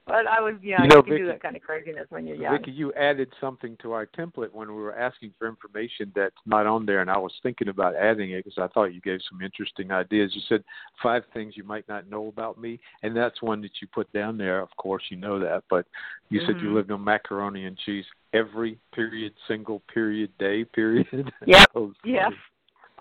[0.08, 0.84] But I was young.
[0.84, 2.56] You know, you can Vikki, do that kind of craziness when you're young.
[2.58, 6.68] Vikki, you added something to our template when we were asking for information that's not
[6.68, 9.42] on there, and I was thinking about adding it because I thought you gave some
[9.42, 10.32] interesting ideas.
[10.36, 10.64] You said
[11.02, 14.38] five things you might not know about me, and that's one that you put down
[14.38, 14.62] there.
[14.62, 15.88] Of course, you know that, but
[16.30, 16.52] you mm-hmm.
[16.52, 21.08] said you lived on macaroni and cheese every period, single period, day period.
[21.48, 21.70] Yep.
[22.04, 22.32] yes.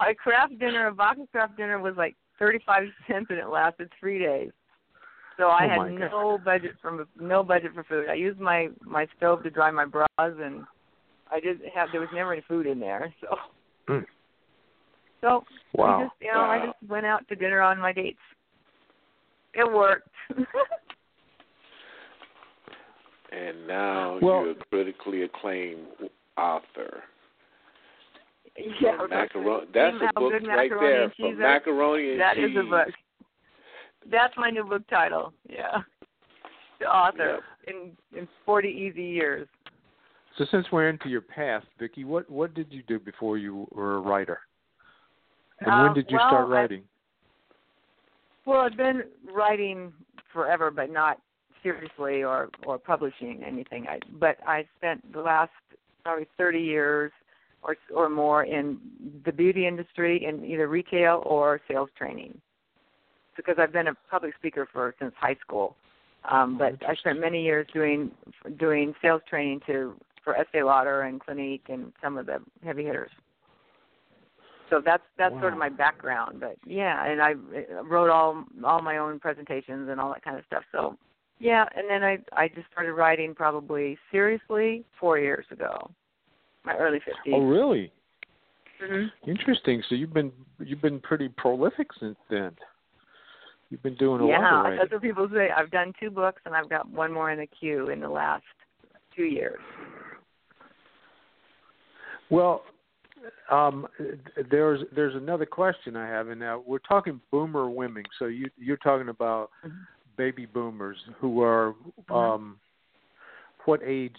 [0.01, 3.91] A Kraft dinner, a box of Kraft dinner was like thirty-five cents, and it lasted
[4.01, 4.51] three days.
[5.37, 8.09] So I oh had no budget for no budget for food.
[8.09, 10.65] I used my my stove to dry my bras, and
[11.31, 13.13] I did have there was never any food in there.
[13.87, 14.05] So, mm.
[15.21, 15.45] so
[15.75, 15.99] wow.
[15.99, 16.51] I just you know wow.
[16.51, 18.19] I just went out to dinner on my dates.
[19.53, 20.09] It worked.
[23.33, 25.87] and now well, you're a critically acclaimed
[26.39, 27.03] author.
[28.81, 29.67] Yeah, macaroni.
[29.75, 31.13] That's a book right there.
[31.19, 32.55] From macaroni and that cheese.
[32.55, 32.89] That is a book.
[34.11, 35.33] That's my new book title.
[35.49, 35.79] Yeah.
[36.81, 37.75] The author yep.
[38.13, 39.49] in in 40 easy years.
[40.37, 43.97] So since we're into your past, Vikki, what what did you do before you were
[43.97, 44.41] a writer?
[45.61, 46.83] And um, when did you well, start writing?
[46.83, 49.93] I, well, I've been writing
[50.33, 51.19] forever, but not
[51.63, 53.87] seriously or or publishing anything.
[53.89, 55.53] I but I spent the last
[56.03, 57.13] probably 30 years
[57.63, 58.79] or or more in
[59.25, 62.39] the beauty industry in either retail or sales training
[63.37, 65.77] because I've been a public speaker for since high school.
[66.31, 68.11] Um, but I spent many years doing
[68.59, 73.11] doing sales training to for Estee Lauder and Clinique and some of the heavy hitters.
[74.71, 75.41] So that's that's wow.
[75.43, 76.41] sort of my background.
[76.41, 77.35] But yeah, and I
[77.83, 80.63] wrote all all my own presentations and all that kind of stuff.
[80.73, 80.97] So
[81.39, 85.91] yeah, and then I I just started writing probably seriously four years ago,
[86.65, 87.35] my early fifties.
[87.35, 87.93] Oh really?
[88.83, 89.31] Mm-hmm.
[89.31, 89.83] Interesting.
[89.89, 92.53] So you've been you've been pretty prolific since then.
[93.71, 94.79] You've been doing a yeah, lot of writing.
[94.81, 95.49] that's what people say.
[95.57, 98.45] I've done two books, and I've got one more in the queue in the last
[99.17, 99.61] two years.
[102.31, 102.63] Well,
[103.51, 103.87] um,
[104.51, 108.05] there's there's another question I have, and now we're talking boomer women.
[108.19, 109.77] So you you're talking about mm-hmm.
[110.17, 112.15] baby boomers who are mm-hmm.
[112.15, 112.59] um,
[113.65, 114.17] what age?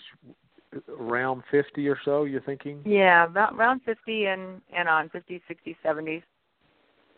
[0.99, 2.81] Around fifty or so, you're thinking?
[2.85, 6.21] Yeah, about around fifty and and on fifty, sixty, seventy.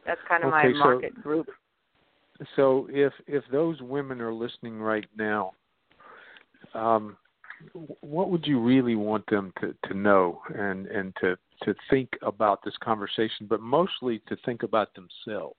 [0.05, 1.47] That's kind of okay, my market so, group.
[2.55, 5.53] So if if those women are listening right now,
[6.73, 7.17] um,
[8.01, 12.63] what would you really want them to, to know and, and to, to think about
[12.63, 15.55] this conversation, but mostly to think about themselves?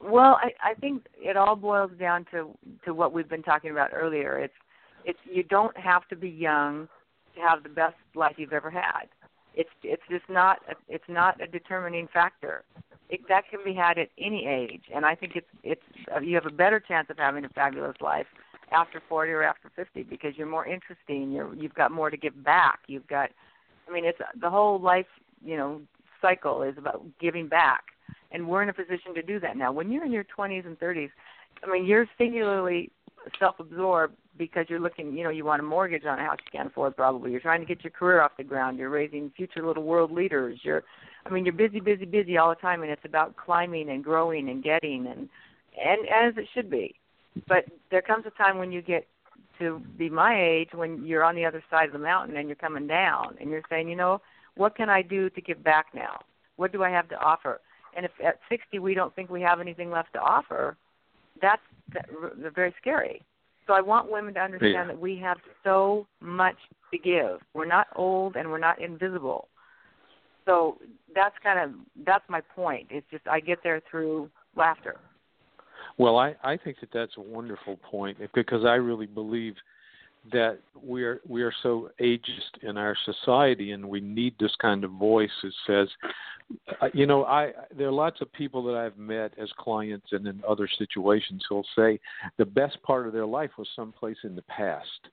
[0.00, 2.56] Well, I, I think it all boils down to
[2.86, 4.38] to what we've been talking about earlier.
[4.38, 4.54] It's
[5.04, 6.88] it's you don't have to be young
[7.34, 9.08] to have the best life you've ever had.
[9.54, 12.64] It's it's just not it's not a determining factor.
[13.10, 15.82] It, that can be had at any age, and I think it's it's
[16.14, 18.26] uh, you have a better chance of having a fabulous life
[18.72, 21.32] after 40 or after 50 because you're more interesting.
[21.32, 22.80] You're you've got more to give back.
[22.86, 23.30] You've got,
[23.88, 25.06] I mean, it's the whole life
[25.44, 25.80] you know
[26.22, 27.82] cycle is about giving back,
[28.30, 29.72] and we're in a position to do that now.
[29.72, 31.10] When you're in your 20s and 30s,
[31.64, 32.90] I mean, you're singularly
[33.38, 36.68] self-absorbed because you're looking, you know, you want a mortgage on a house you can't
[36.68, 37.30] afford probably.
[37.30, 38.78] You're trying to get your career off the ground.
[38.78, 40.58] You're raising future little world leaders.
[40.62, 40.82] You're
[41.26, 44.48] I mean, you're busy, busy, busy all the time and it's about climbing and growing
[44.48, 45.28] and getting and
[45.78, 46.94] and as it should be.
[47.46, 49.06] But there comes a time when you get
[49.58, 52.56] to be my age when you're on the other side of the mountain and you're
[52.56, 54.20] coming down and you're saying, you know,
[54.56, 56.18] what can I do to give back now?
[56.56, 57.60] What do I have to offer?
[57.94, 60.76] And if at 60 we don't think we have anything left to offer,
[61.42, 61.62] that's
[61.92, 62.08] that,
[62.54, 63.22] very scary.
[63.70, 64.86] So I want women to understand yeah.
[64.86, 66.56] that we have so much
[66.90, 67.38] to give.
[67.54, 69.46] We're not old and we're not invisible.
[70.44, 70.78] So
[71.14, 72.88] that's kind of that's my point.
[72.90, 74.96] It's just I get there through laughter.
[75.98, 79.54] Well, I I think that that's a wonderful point because I really believe
[80.32, 84.84] that we are we are so ageist in our society and we need this kind
[84.84, 85.88] of voice that says
[86.82, 90.26] uh, you know i there are lots of people that i've met as clients and
[90.26, 91.98] in other situations who'll say
[92.36, 95.08] the best part of their life was someplace in the past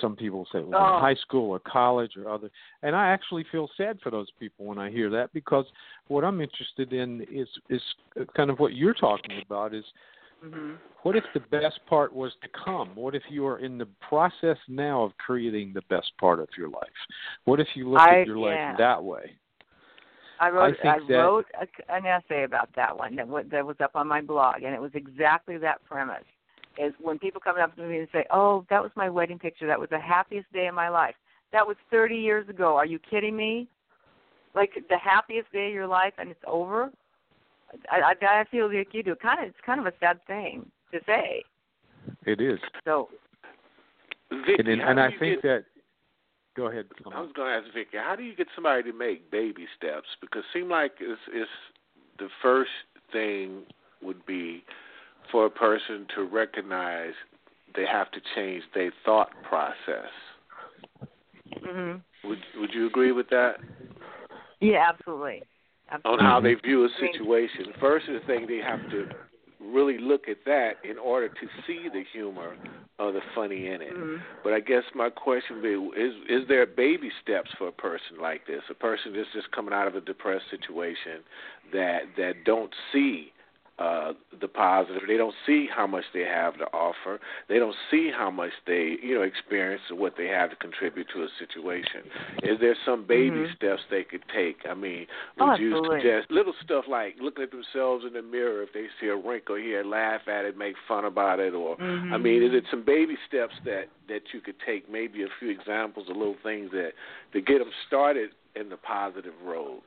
[0.00, 0.96] some people say well, oh.
[0.96, 2.50] in high school or college or other
[2.82, 5.66] and i actually feel sad for those people when i hear that because
[6.08, 7.82] what i'm interested in is is
[8.36, 9.84] kind of what you're talking about is
[10.44, 10.74] Mm-hmm.
[11.02, 12.90] What if the best part was to come?
[12.94, 16.68] What if you are in the process now of creating the best part of your
[16.68, 16.82] life?
[17.44, 18.68] What if you look at your yeah.
[18.70, 19.32] life that way?
[20.40, 23.66] I wrote I, I that, wrote a, an essay about that one that w- that
[23.66, 26.24] was up on my blog, and it was exactly that premise.
[26.78, 29.66] Is when people come up to me and say, "Oh, that was my wedding picture.
[29.66, 31.16] That was the happiest day of my life.
[31.50, 32.76] That was 30 years ago.
[32.76, 33.66] Are you kidding me?
[34.54, 36.92] Like the happiest day of your life, and it's over."
[37.90, 39.14] I, I, I feel like you do.
[39.14, 41.44] Kind of, it's kind of a sad thing to say,
[42.26, 42.58] It is.
[42.84, 43.08] So.
[44.30, 45.64] Vikki, and, and I think get, that.
[46.56, 46.86] Go ahead.
[47.14, 50.08] I was going to ask Vikki, how do you get somebody to make baby steps?
[50.20, 51.50] Because it seems like it's, it's
[52.18, 52.70] the first
[53.12, 53.62] thing
[54.02, 54.64] would be
[55.30, 57.12] for a person to recognize
[57.76, 60.10] they have to change their thought process.
[61.62, 62.28] Mm-hmm.
[62.28, 63.56] Would Would you agree with that?
[64.60, 65.42] Yeah, absolutely.
[65.90, 66.24] Absolutely.
[66.24, 67.72] On how they view a situation.
[67.80, 69.08] First, the thing they have to
[69.60, 72.56] really look at that in order to see the humor
[72.98, 73.94] or the funny in it.
[73.94, 74.16] Mm-hmm.
[74.42, 78.20] But I guess my question would be: Is is there baby steps for a person
[78.20, 78.62] like this?
[78.70, 81.22] A person that's just coming out of a depressed situation
[81.72, 83.32] that that don't see
[83.78, 85.02] uh, the positive.
[85.06, 87.20] They don't see how much they have to offer.
[87.48, 91.06] They don't see how much they, you know, experience or what they have to contribute
[91.14, 92.02] to a situation.
[92.42, 93.52] Is there some baby mm-hmm.
[93.56, 94.58] steps they could take?
[94.68, 95.06] I mean,
[95.38, 98.86] would oh, you suggest little stuff like looking at themselves in the mirror if they
[99.00, 102.12] see a wrinkle here, laugh at it, make fun about it, or mm-hmm.
[102.12, 104.90] I mean, is it some baby steps that that you could take?
[104.90, 106.92] Maybe a few examples of little things that
[107.32, 109.82] to get them started in the positive road.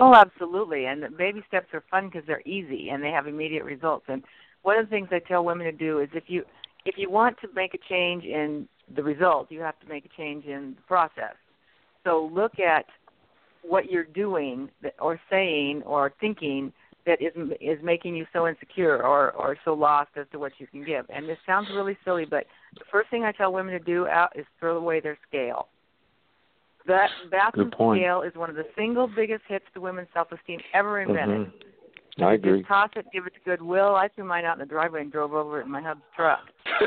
[0.00, 0.86] Oh, absolutely.
[0.86, 4.06] And baby steps are fun because they're easy and they have immediate results.
[4.08, 4.24] And
[4.62, 6.44] one of the things I tell women to do is if you
[6.86, 10.16] if you want to make a change in the result, you have to make a
[10.16, 11.34] change in the process.
[12.04, 12.86] So look at
[13.62, 16.72] what you're doing or saying or thinking
[17.04, 20.66] that is is making you so insecure or or so lost as to what you
[20.66, 21.04] can give.
[21.10, 22.44] And this sounds really silly, but
[22.74, 25.68] the first thing I tell women to do out is throw away their scale.
[26.90, 31.46] That bathroom scale is one of the single biggest hits to women's self-esteem ever invented.
[31.46, 32.24] Mm-hmm.
[32.24, 32.58] I agree.
[32.58, 33.94] Just toss it, give it to Goodwill.
[33.94, 36.40] I threw mine out in the driveway and drove over it in my hub's truck.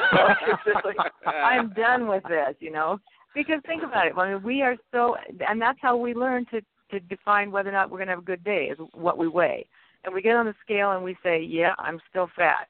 [1.25, 2.99] I'm done with this, you know.
[3.33, 4.13] Because think about it.
[4.15, 5.15] I mean, we are so,
[5.47, 8.19] and that's how we learn to to define whether or not we're going to have
[8.19, 9.65] a good day is what we weigh.
[10.03, 12.67] And we get on the scale and we say, "Yeah, I'm still fat."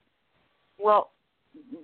[0.80, 1.12] Well,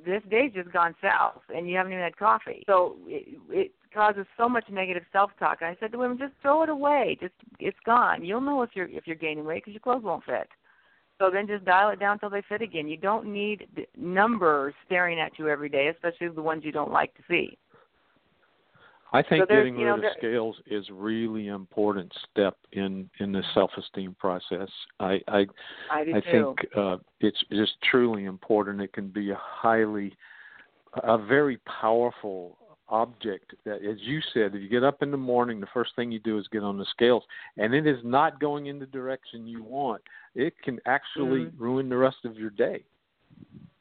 [0.06, 2.64] this day's just gone south, and you haven't even had coffee.
[2.68, 5.60] So it, it causes so much negative self-talk.
[5.62, 7.18] And I said to women, just throw it away.
[7.20, 8.24] Just it's gone.
[8.24, 10.48] You'll know if you're if you're gaining weight because your clothes won't fit.
[11.18, 12.88] So then just dial it down until they fit again.
[12.88, 13.68] You don't need
[13.98, 17.58] numbers staring at you every day, especially the ones you don't like to see.
[19.12, 23.10] I think so getting you rid know, of there, scales is really important step in
[23.20, 24.70] in the self-esteem process.
[25.00, 25.46] I I,
[25.92, 28.82] I, I think uh, it's just truly important.
[28.82, 30.16] It can be a highly,
[31.04, 32.59] a very powerful
[32.90, 36.12] object that, as you said, if you get up in the morning, the first thing
[36.12, 37.24] you do is get on the scales,
[37.58, 40.02] and it is not going in the direction you want.
[40.36, 41.64] It can actually mm-hmm.
[41.64, 42.84] ruin the rest of your day.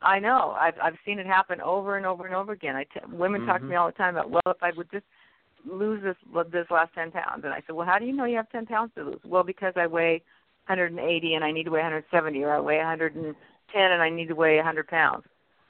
[0.00, 0.56] I know.
[0.58, 2.76] I've I've seen it happen over and over and over again.
[2.76, 3.50] I t- women mm-hmm.
[3.50, 5.04] talk to me all the time about, well, if I would just
[5.68, 6.16] lose this
[6.52, 8.66] this last ten pounds, and I said, well, how do you know you have ten
[8.66, 9.20] pounds to lose?
[9.24, 10.22] Well, because I weigh
[10.68, 13.34] 180 and I need to weigh 170, or I weigh 110
[13.74, 15.24] and I need to weigh 100 pounds.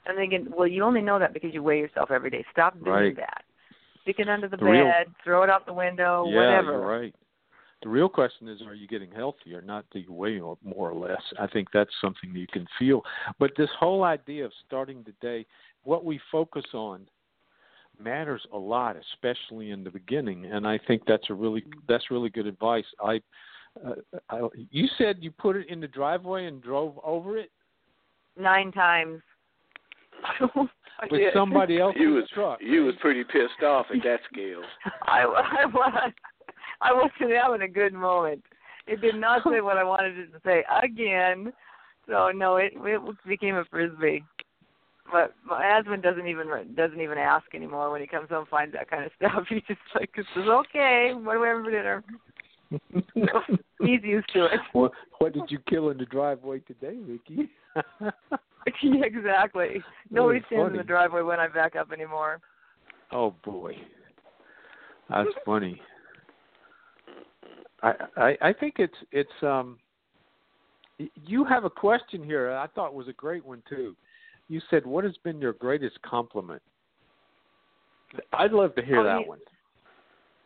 [0.07, 2.45] I'm thinking, well, you only know that because you weigh yourself every day.
[2.51, 3.15] Stop doing right.
[3.17, 3.43] that.
[4.03, 4.91] Stick it under the, the bed, real,
[5.23, 6.71] throw it out the window, yeah, whatever.
[6.71, 7.15] you're right.
[7.83, 9.61] The real question is, are you getting healthier?
[9.61, 11.21] Not do you weigh more or less.
[11.39, 13.01] I think that's something you can feel.
[13.39, 15.45] But this whole idea of starting the day,
[15.83, 17.07] what we focus on
[18.01, 20.45] matters a lot, especially in the beginning.
[20.45, 22.85] And I think that's a really that's really good advice.
[23.01, 23.21] I,
[23.85, 23.95] uh,
[24.29, 27.51] I you said you put it in the driveway and drove over it
[28.37, 29.21] nine times.
[31.11, 32.59] with somebody else's you was, truck.
[32.61, 34.61] You was pretty pissed off at that scale.
[35.07, 36.11] I, I was.
[36.81, 38.41] I wasn't having a good moment.
[38.87, 41.51] It did not say what I wanted it to say again.
[42.07, 44.23] So no, it it became a frisbee.
[45.11, 48.73] But my husband doesn't even doesn't even ask anymore when he comes home and finds
[48.73, 49.43] that kind of stuff.
[49.49, 52.03] He just like says, "Okay, what do we have for dinner?"
[53.81, 54.59] he's used to it.
[54.73, 57.49] What, what did you kill in the driveway today, Ricky?
[58.83, 59.83] yeah, exactly.
[60.11, 60.73] Nobody stands funny.
[60.73, 62.39] in the driveway when I back up anymore.
[63.11, 63.75] Oh boy,
[65.09, 65.81] that's funny.
[67.81, 69.79] I, I I think it's it's um.
[71.25, 72.51] You have a question here.
[72.51, 73.95] I thought was a great one too.
[74.49, 76.61] You said, "What has been your greatest compliment?"
[78.33, 79.39] I'd love to hear Oh, that one.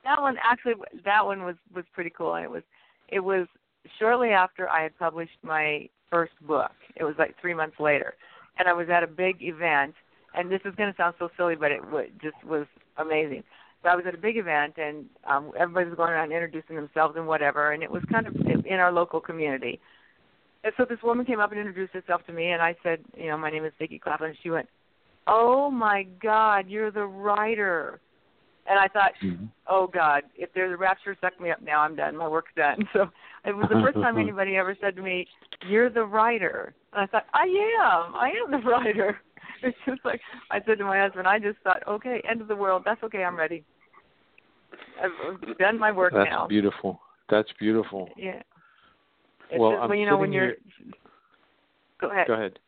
[0.04, 0.74] That one actually,
[1.06, 2.64] that one was was pretty cool, and it was
[3.10, 3.48] it was
[4.00, 6.72] shortly after I had published my first book.
[6.96, 8.14] It was like three months later,
[8.58, 9.96] and I was at a big event.
[10.36, 12.66] And this is going to sound so silly, but it w- just was
[12.98, 13.44] amazing.
[13.84, 17.16] So I was at a big event, and um, everybody was going around introducing themselves
[17.16, 18.36] and whatever, and it was kind of
[18.66, 19.80] in our local community.
[20.64, 23.28] And so this woman came up and introduced herself to me, and I said, you
[23.28, 24.30] know, my name is Vikki Claflin.
[24.30, 24.68] And she went,
[25.28, 28.00] "Oh my God, you're the writer."
[28.68, 29.46] And I thought, Mm-hmm.
[29.68, 31.82] oh God, if there's a rapture, suck me up now.
[31.82, 32.16] I'm done.
[32.16, 32.88] My work's done.
[32.94, 33.10] So
[33.46, 35.28] it was the first time anybody ever said to me,
[35.68, 38.16] "You're the writer." And I thought, I am.
[38.16, 39.20] I am the writer.
[39.62, 42.56] it's just like I said to my husband, I just thought, okay, end of the
[42.56, 42.84] world.
[42.86, 43.24] That's okay.
[43.24, 43.64] I'm ready.
[45.02, 46.42] I've done my work That's now.
[46.42, 47.02] That's beautiful.
[47.30, 48.10] That's beautiful.
[48.16, 48.42] Yeah.
[49.50, 50.46] It's Well, just, well, you know, when you're.
[50.46, 50.58] here-
[52.00, 52.28] Go ahead.
[52.28, 52.60] Go ahead.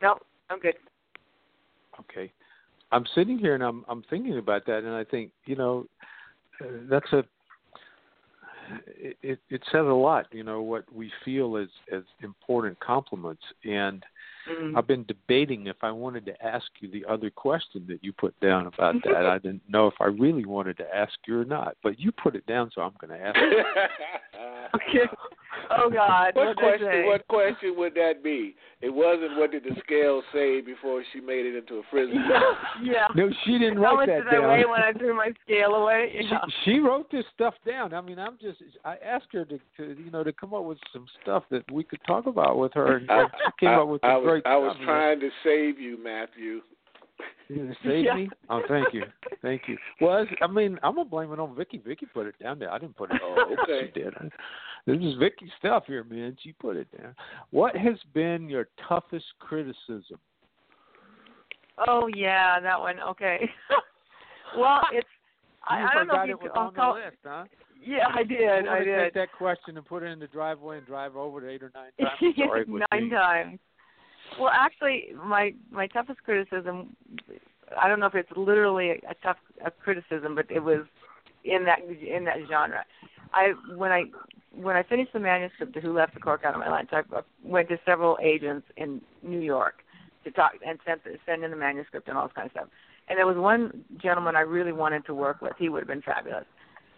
[0.00, 0.16] No,
[0.50, 0.74] I'm good.
[2.00, 2.32] Okay.
[2.92, 5.86] I'm sitting here and I'm I'm thinking about that and I think, you know,
[6.60, 7.24] uh, that's a
[8.86, 13.42] it, it it says a lot, you know, what we feel as as important compliments
[13.64, 14.04] and
[14.50, 14.76] Mm.
[14.76, 18.38] I've been debating if I wanted to ask you the other question that you put
[18.40, 19.26] down about that.
[19.26, 22.34] I didn't know if I really wanted to ask you or not, but you put
[22.34, 23.38] it down, so I'm going to ask.
[23.38, 23.62] You.
[24.74, 25.06] Okay.
[25.70, 26.34] Oh God.
[26.34, 27.06] what What question?
[27.06, 28.54] What question would that be?
[28.80, 32.16] It wasn't what did the scale say before she made it into a frisbee.
[32.82, 33.06] yeah.
[33.14, 34.44] No, she didn't write How write much that did down.
[34.44, 36.12] I weigh when I threw my scale away?
[36.14, 36.38] Yeah.
[36.64, 37.94] she, she wrote this stuff down.
[37.94, 40.78] I mean, I'm just I asked her to, to you know to come up with
[40.92, 43.88] some stuff that we could talk about with her, and I, she came I, up
[43.88, 46.60] with I some was, great I was trying to save you, Matthew.
[47.48, 48.14] You gonna save Yeah.
[48.14, 48.30] me?
[48.50, 49.04] Oh, thank you,
[49.42, 49.76] thank you.
[50.00, 51.78] Well, I mean, I'm gonna blame it on Vikki.
[51.78, 52.70] Vikki put it down there.
[52.72, 53.20] I didn't put it.
[53.22, 53.90] Oh, okay.
[53.94, 54.14] She did.
[54.86, 56.36] This is Vikki's stuff here, man.
[56.42, 57.14] She put it down.
[57.50, 60.18] What has been your toughest criticism?
[61.86, 62.98] Oh yeah, that one.
[63.00, 63.48] Okay.
[64.58, 65.08] well, it's.
[65.68, 67.44] I, you I don't know if you it was I'll on call, the list, huh?
[67.84, 68.40] Yeah, I did.
[68.40, 68.98] You I wanna did.
[69.04, 71.70] take that question and put it in the driveway and drive over it eight or
[71.74, 72.18] nine times.
[72.20, 73.58] It's all right with Nine times.
[74.40, 76.96] Well, actually, my my toughest criticism.
[77.80, 80.84] I don't know if it's literally a, a tough a criticism, but it was
[81.44, 82.84] in that in that genre.
[83.32, 84.04] I when I
[84.54, 87.02] when I finished the manuscript Who Left the Cork Out of My Lunch, I
[87.42, 89.82] went to several agents in New York
[90.24, 92.68] to talk and sent send in the manuscript and all this kind of stuff.
[93.08, 95.52] And there was one gentleman I really wanted to work with.
[95.58, 96.44] He would have been fabulous.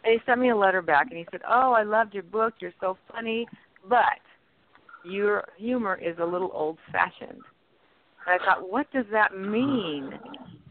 [0.05, 2.55] And he sent me a letter back and he said, "Oh, I loved your book.
[2.61, 3.47] You're so funny,
[3.89, 4.21] but
[5.05, 7.43] your humor is a little old-fashioned."
[8.27, 10.19] And I thought, "What does that mean?"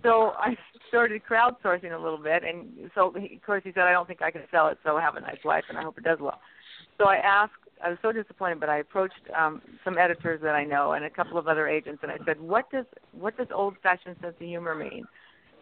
[0.04, 0.56] So I
[0.94, 4.22] started crowdsourcing a little bit, and so he, of course he said, "I don't think
[4.22, 6.40] I can sell it, so have a nice life, and I hope it does well."
[7.00, 7.54] So I asked.
[7.84, 11.10] I was so disappointed, but I approached um, some editors that I know and a
[11.10, 14.76] couple of other agents, and I said, "What does what does old-fashioned sense of humor
[14.76, 15.04] mean?"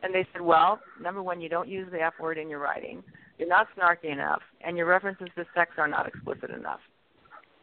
[0.03, 3.01] And they said, "Well, number one, you don't use the F word in your writing.
[3.39, 6.81] You're not snarky enough, and your references to sex are not explicit enough."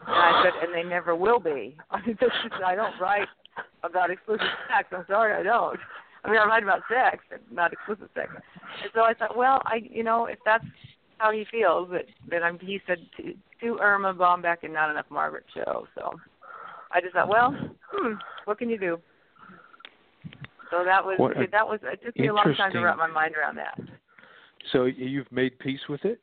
[0.06, 1.76] And I said, "And they never will be.
[1.90, 3.28] I don't write
[3.84, 4.88] about explicit sex.
[4.90, 5.78] I'm sorry, I don't.
[6.24, 8.30] I mean, I write about sex, not explicit sex."
[8.82, 10.64] And so I thought, well, I, you know, if that's
[11.18, 12.58] how he feels, that then I'm.
[12.58, 15.86] He said to, to Erma Bombeck and not enough Margaret Cho.
[15.94, 16.12] So
[16.92, 17.54] I just thought, well,
[17.92, 18.14] hmm,
[18.44, 18.98] what can you do?
[20.70, 21.80] So that was What that was.
[21.82, 23.78] It took me a long time to wrap my mind around that.
[24.72, 26.20] So you've made peace with it?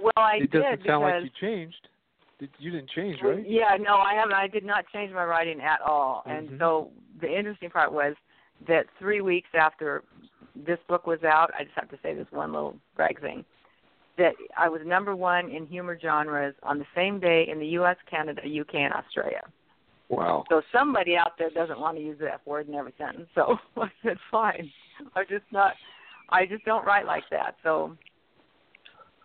[0.00, 0.44] Well, I did.
[0.44, 1.88] it doesn't did sound like you changed.
[2.38, 3.44] Did, you didn't change, right?
[3.48, 4.34] Yeah, no, I haven't.
[4.34, 6.24] I did not change my writing at all.
[6.26, 6.38] Mhm.
[6.38, 6.90] And so
[7.20, 8.14] the interesting part was
[8.68, 10.02] that three weeks after
[10.54, 13.44] this book was out, I just have to say this one little brag thing,
[14.18, 17.96] that I was number one in humor genres on the same day in the U.S.,
[18.10, 19.42] Canada, UK, and Australia.
[20.08, 20.44] Wow.
[20.50, 23.28] So somebody out there doesn't want to use the F word in every sentence.
[23.34, 24.70] So I said, fine.
[25.16, 25.72] I'm just not.
[26.28, 27.56] I just don't write like that.
[27.62, 27.96] So,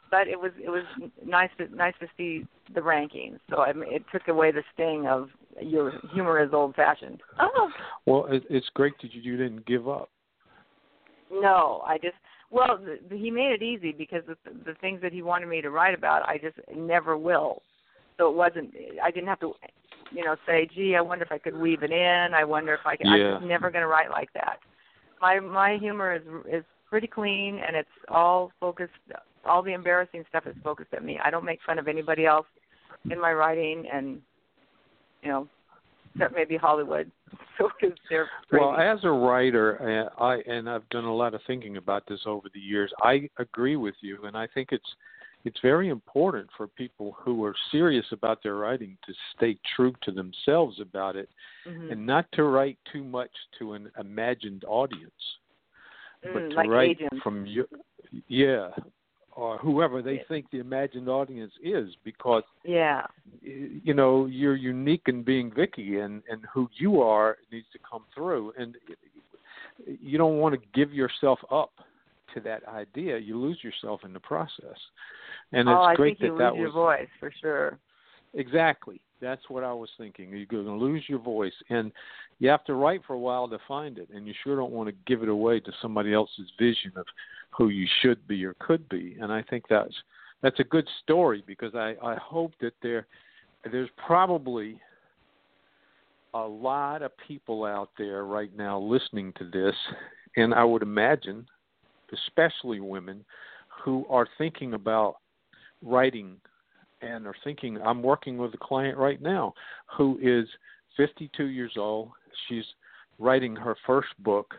[0.10, 0.84] but it was it was
[1.26, 3.40] nice to nice to see the rankings.
[3.50, 5.30] So I mean, it took away the sting of
[5.62, 7.22] your humor is old fashioned.
[7.40, 7.70] Oh
[8.06, 10.10] Well, it, it's great that you, you didn't give up.
[11.32, 12.16] no, I just
[12.50, 15.62] well the, the, he made it easy because the the things that he wanted me
[15.62, 17.62] to write about, I just never will.
[18.18, 18.74] So it wasn't.
[19.04, 19.54] I didn't have to,
[20.12, 22.34] you know, say, "Gee, I wonder if I could weave it in.
[22.34, 24.58] I wonder if I could." I'm just never going to write like that.
[25.22, 28.94] My my humor is is pretty clean, and it's all focused.
[29.46, 31.20] All the embarrassing stuff is focused at me.
[31.24, 32.48] I don't make fun of anybody else
[33.12, 34.20] in my writing, and
[35.28, 35.48] you know,
[36.16, 37.12] except maybe Hollywood.
[37.58, 38.64] So because they're crazy.
[38.64, 42.20] Well, as a writer, uh, I and I've done a lot of thinking about this
[42.28, 42.94] over the years.
[43.02, 44.86] I agree with you, and I think it's
[45.44, 50.12] it's very important for people who are serious about their writing to stay true to
[50.12, 51.30] themselves about it,
[51.68, 51.92] Mhm.
[51.92, 55.40] and not to write too much to an imagined audience,
[56.22, 57.24] but Mm, to like write agents.
[57.24, 57.66] from your
[58.28, 58.70] yeah,
[59.38, 63.06] or whoever they think the imagined audience is, because Yeah.
[63.44, 68.04] you know you're unique in being Vikki, and and who you are needs to come
[68.16, 68.76] through, and
[69.86, 71.72] you don't want to give yourself up
[72.34, 73.20] to that idea.
[73.20, 74.80] You lose yourself in the process,
[75.52, 77.32] and oh, it's oh, I great think you that that lose your was voice for
[77.40, 77.78] sure.
[78.34, 80.30] exactly that's what I was thinking.
[80.30, 81.92] You're going to lose your voice, and
[82.40, 84.90] you have to write for a while to find it, and you sure don't want
[84.90, 87.06] to give it away to somebody else's vision of
[87.50, 89.18] who you should be or could be.
[89.20, 89.94] And I think that's
[90.42, 93.08] that's a good story because I I hope that there
[93.72, 94.80] there's probably
[96.34, 99.76] a lot of people out there right now listening to this,
[100.36, 101.48] and I would imagine,
[102.14, 103.26] especially women,
[103.84, 105.16] who are thinking about
[105.82, 106.38] writing
[107.02, 107.80] and are thinking.
[107.82, 109.54] I'm working with a client right now
[109.98, 110.48] who is
[110.98, 112.10] 52 years old.
[112.48, 112.66] She's
[113.20, 114.54] writing her first book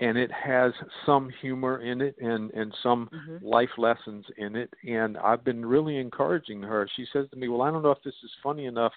[0.00, 0.72] and it has
[1.04, 3.44] some humor in it and and some mm-hmm.
[3.44, 6.88] life lessons in it and I've been really encouraging her.
[6.96, 8.92] She says to me, "Well, I don't know if this is funny enough."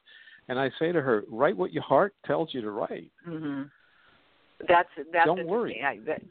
[0.47, 3.69] And I say to her, "Write what your heart tells you to write." Mhm.
[4.67, 5.81] That's that's Don't worry.
[5.83, 6.21] I, that,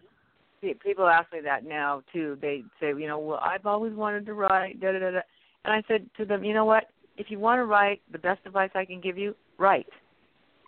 [0.80, 2.38] people ask me that now too.
[2.40, 5.10] They say, you know, well, I've always wanted to write, da da da.
[5.10, 5.20] da.
[5.64, 6.84] And I said to them, you know what?
[7.16, 9.86] If you want to write, the best advice I can give you, write.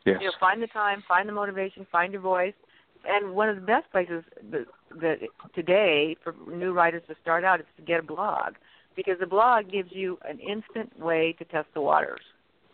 [0.04, 0.18] Yes.
[0.20, 2.54] You know, find the time, find the motivation, find your voice,
[3.04, 4.66] and one of the best places that,
[5.00, 5.18] that
[5.54, 8.54] today for new writers to start out is to get a blog
[8.96, 12.20] because the blog gives you an instant way to test the waters.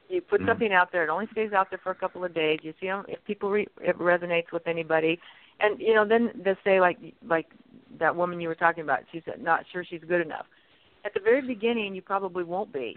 [0.09, 0.51] You put mm-hmm.
[0.51, 2.61] something out there; it only stays out there for a couple of days.
[2.63, 5.21] You see if people re- it resonates with anybody,
[5.61, 7.47] and you know then they say like like
[7.99, 9.01] that woman you were talking about.
[9.13, 10.47] She's not sure she's good enough.
[11.09, 12.95] At the very beginning, you probably won't be,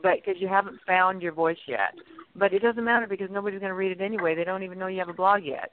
[0.00, 1.92] but because you haven't found your voice yet.
[2.36, 4.36] But it doesn't matter because nobody's going to read it anyway.
[4.36, 5.72] They don't even know you have a blog yet.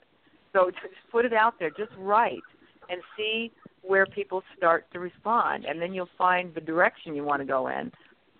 [0.51, 1.69] So just put it out there.
[1.69, 2.41] Just write
[2.89, 3.51] and see
[3.83, 7.67] where people start to respond, and then you'll find the direction you want to go
[7.67, 7.91] in.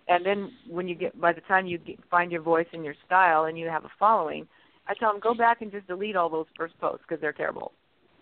[0.08, 2.96] And then when you get, by the time you get, find your voice and your
[3.06, 4.48] style, and you have a following,
[4.88, 7.70] I tell them go back and just delete all those first posts because they're terrible.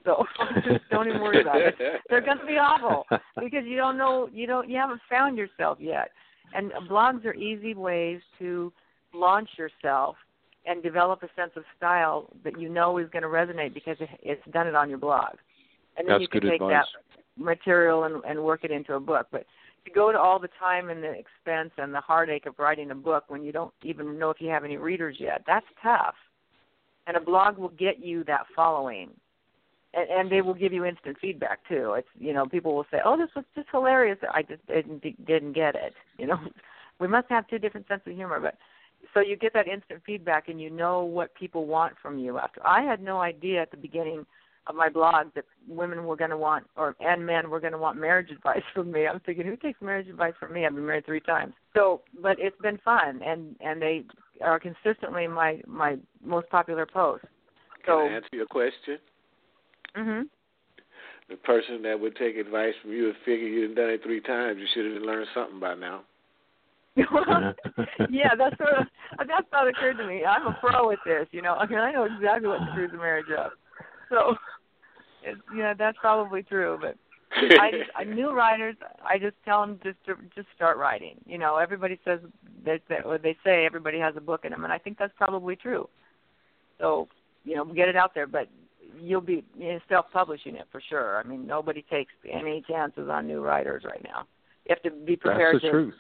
[0.05, 0.24] So
[0.64, 1.74] just don't even worry about it.
[2.09, 3.05] They're going to be awful
[3.40, 6.11] because you don't know, you don't, you haven't found yourself yet.
[6.55, 8.72] And blogs are easy ways to
[9.12, 10.16] launch yourself
[10.66, 14.42] and develop a sense of style that you know is going to resonate because it's
[14.52, 15.36] done it on your blog.
[15.96, 16.84] And then That's you can take advice.
[17.05, 19.26] that material and, and work it into a book.
[19.30, 19.46] But
[19.84, 22.94] to go to all the time and the expense and the heartache of writing a
[22.94, 26.14] book when you don't even know if you have any readers yet, that's tough.
[27.07, 29.11] And a blog will get you that following.
[29.97, 31.95] And, and they will give you instant feedback too.
[31.99, 35.53] It's you know people will say, "Oh, this was just hilarious." I just didn't didn't
[35.53, 35.95] get it.
[36.16, 36.38] You know,
[37.01, 38.55] we must have two different senses of humor, but
[39.12, 42.64] so you get that instant feedback and you know what people want from you after
[42.66, 44.24] i had no idea at the beginning
[44.66, 47.78] of my blog that women were going to want or and men were going to
[47.78, 50.86] want marriage advice from me i'm thinking who takes marriage advice from me i've been
[50.86, 54.05] married three times so but it's been fun and and they
[54.42, 57.26] are consistently my my most popular posts
[57.86, 58.99] so Can I answer your question
[59.97, 60.24] mhm
[61.30, 64.59] the person that would take advice from you would figure you'd done it three times
[64.61, 66.03] you should have learned something by now
[66.97, 68.86] yeah, that's sort of
[69.26, 70.24] that's not occurred to me.
[70.24, 71.55] I'm a pro at this, you know.
[71.55, 73.53] I mean, I know exactly what screws a marriage up.
[74.11, 74.36] So,
[75.24, 76.78] it's, yeah, that's probably true.
[76.80, 76.97] But
[77.61, 81.16] I, just, I new writers, I just tell them just to just start writing.
[81.26, 82.20] You know, everybody says
[82.64, 85.12] that, that or they say everybody has a book in them, and I think that's
[85.16, 85.88] probably true.
[86.78, 87.09] So,
[87.45, 88.49] you know, get it out there, but
[89.01, 89.45] you'll be
[89.88, 91.18] self-publishing it for sure.
[91.18, 94.26] I mean, nobody takes any chances on new writers right now.
[94.66, 95.95] You have to be prepared to truth.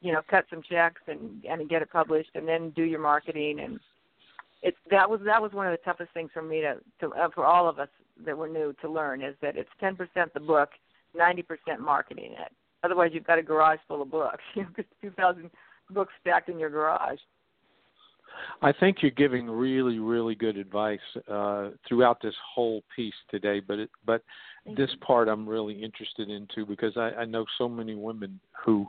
[0.00, 3.60] you know cut some checks and and get it published and then do your marketing.
[3.60, 3.80] And
[4.62, 7.28] it's that was that was one of the toughest things for me to to uh,
[7.34, 7.88] for all of us
[8.24, 9.96] that were new to learn is that it's 10%
[10.34, 10.70] the book
[11.18, 11.44] 90%
[11.80, 12.52] marketing it.
[12.84, 14.42] Otherwise you've got a garage full of books.
[14.54, 15.50] You've got 2000
[15.90, 17.18] books stacked in your garage
[18.62, 20.98] I think you're giving really, really good advice
[21.30, 23.60] uh, throughout this whole piece today.
[23.60, 24.22] But it, but
[24.64, 24.98] Thank this you.
[24.98, 28.86] part I'm really interested in too because I, I know so many women who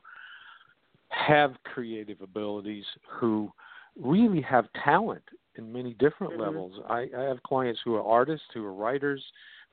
[1.09, 3.51] have creative abilities who
[4.01, 5.23] really have talent
[5.55, 6.41] in many different mm-hmm.
[6.41, 6.79] levels.
[6.89, 9.23] I, I have clients who are artists, who are writers,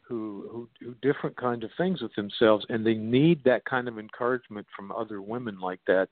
[0.03, 3.99] who who do different kinds of things with themselves, and they need that kind of
[3.99, 6.09] encouragement from other women like that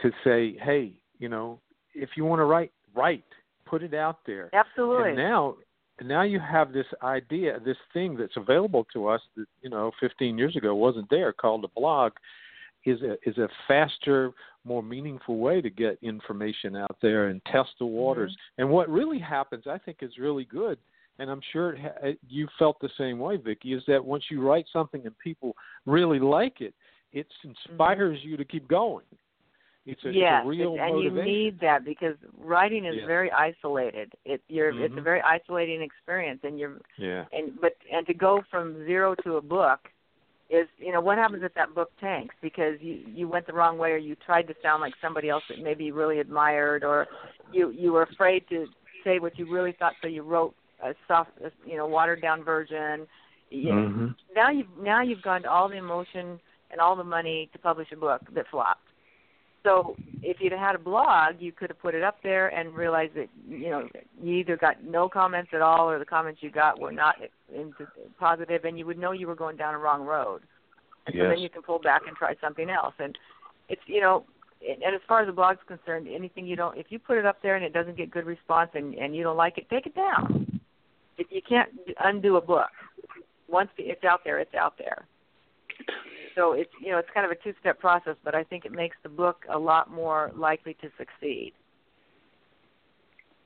[0.00, 1.60] to say, "Hey, you know,
[1.94, 3.24] if you want to write, write,
[3.66, 5.10] put it out there." Absolutely.
[5.10, 5.56] And now,
[6.00, 10.38] now you have this idea, this thing that's available to us that you know 15
[10.38, 12.12] years ago wasn't there, called a blog,
[12.84, 14.32] is a is a faster,
[14.64, 18.30] more meaningful way to get information out there and test the waters.
[18.32, 18.62] Mm-hmm.
[18.62, 20.78] And what really happens, I think, is really good.
[21.18, 23.74] And I'm sure it ha- you felt the same way, Vikki.
[23.74, 25.54] Is that once you write something and people
[25.86, 26.74] really like it,
[27.12, 28.28] it inspires mm-hmm.
[28.30, 29.04] you to keep going.
[29.84, 31.16] It's a, yes, it's a real and motivation.
[31.16, 33.06] you need that because writing is Yes.
[33.06, 34.12] very isolated.
[34.24, 35.04] It you're it's a Mhm.
[35.04, 37.24] very isolating experience, and you're yeah.
[37.32, 39.90] and but and to go from zero to a book
[40.50, 43.78] is you know what happens if that book tanks because you you went the wrong
[43.78, 47.06] way or you tried to sound like somebody else that maybe you really admired or
[47.52, 48.68] you you were afraid to
[49.02, 50.54] say what you really thought so you wrote
[50.84, 53.06] a soft a, you know watered down version
[53.50, 56.38] you, hmm now you've now you've gone to all the emotion
[56.70, 58.86] and all the money to publish a book that flopped
[59.62, 63.14] So if you'd had a blog, you could have put it up there and realized
[63.14, 63.88] that you know
[64.22, 67.16] you either got no comments at all, or the comments you got were not
[68.18, 70.42] positive, and you would know you were going down a wrong road.
[71.06, 71.24] And yes.
[71.24, 72.94] so then you can pull back and try something else.
[72.98, 73.16] And
[73.68, 74.24] it's you know,
[74.60, 77.40] and as far as the blog's concerned, anything you don't, if you put it up
[77.42, 79.94] there and it doesn't get good response and and you don't like it, take it
[79.94, 80.60] down.
[81.18, 81.70] If you can't
[82.02, 82.70] undo a book,
[83.48, 85.06] once it's out there, it's out there
[86.34, 88.72] so it's you know it's kind of a two step process, but I think it
[88.72, 91.52] makes the book a lot more likely to succeed.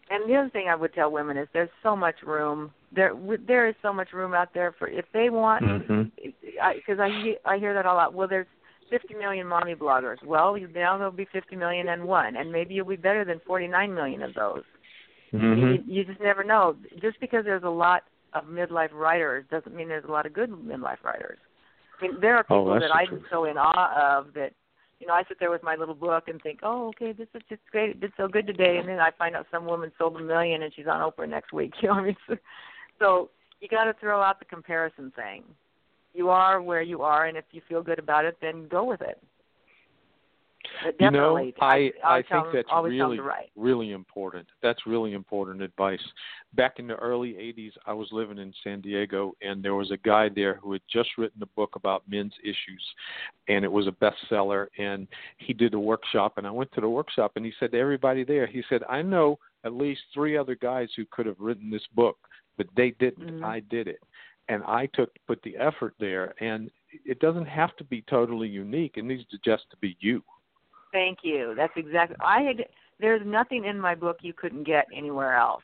[0.08, 3.12] And the other thing I would tell women is there's so much room there.
[3.46, 5.64] There is so much room out there for if they want.
[5.64, 6.06] Because
[6.98, 7.00] mm-hmm.
[7.02, 8.14] I, I I hear that a lot.
[8.14, 8.46] Well, there's
[8.90, 10.22] 50 million mommy bloggers.
[10.24, 13.94] Well, now there'll be 50 million and one, and maybe you'll be better than 49
[13.94, 14.62] million of those.
[15.32, 15.90] Mm-hmm.
[15.90, 16.76] You, you just never know.
[17.00, 20.50] Just because there's a lot of midlife writers doesn't mean there's a lot of good
[20.50, 21.38] midlife writers.
[21.98, 24.52] I mean, there are oh, people oh, that I'm so in awe of that,
[25.00, 27.42] you know, I sit there with my little book and think, oh, okay, this is
[27.48, 27.90] just great.
[27.90, 30.62] It did so good today, and then I find out some woman sold a million
[30.62, 31.72] and she's on Oprah next week.
[31.82, 32.16] You know, I mean,
[32.98, 33.30] so
[33.60, 35.44] you got to throw out the comparison thing.
[36.14, 39.02] You are where you are, and if you feel good about it, then go with
[39.02, 39.22] it.
[40.84, 43.50] But you know, I I, I think that's really right.
[43.56, 44.46] really important.
[44.62, 46.00] That's really important advice.
[46.54, 49.96] Back in the early '80s, I was living in San Diego, and there was a
[49.98, 52.84] guy there who had just written a book about men's issues,
[53.48, 54.66] and it was a bestseller.
[54.78, 55.06] And
[55.38, 58.24] he did a workshop, and I went to the workshop, and he said to everybody
[58.24, 61.86] there, he said, "I know at least three other guys who could have written this
[61.94, 62.18] book,
[62.56, 63.26] but they didn't.
[63.26, 63.44] Mm-hmm.
[63.44, 64.00] I did it."
[64.48, 66.70] And I took put the effort there, and
[67.04, 68.94] it doesn't have to be totally unique.
[68.96, 70.22] It needs to just to be you.
[70.96, 71.52] Thank you.
[71.54, 72.16] That's exactly.
[72.24, 72.64] I had.
[72.98, 75.62] There's nothing in my book you couldn't get anywhere else.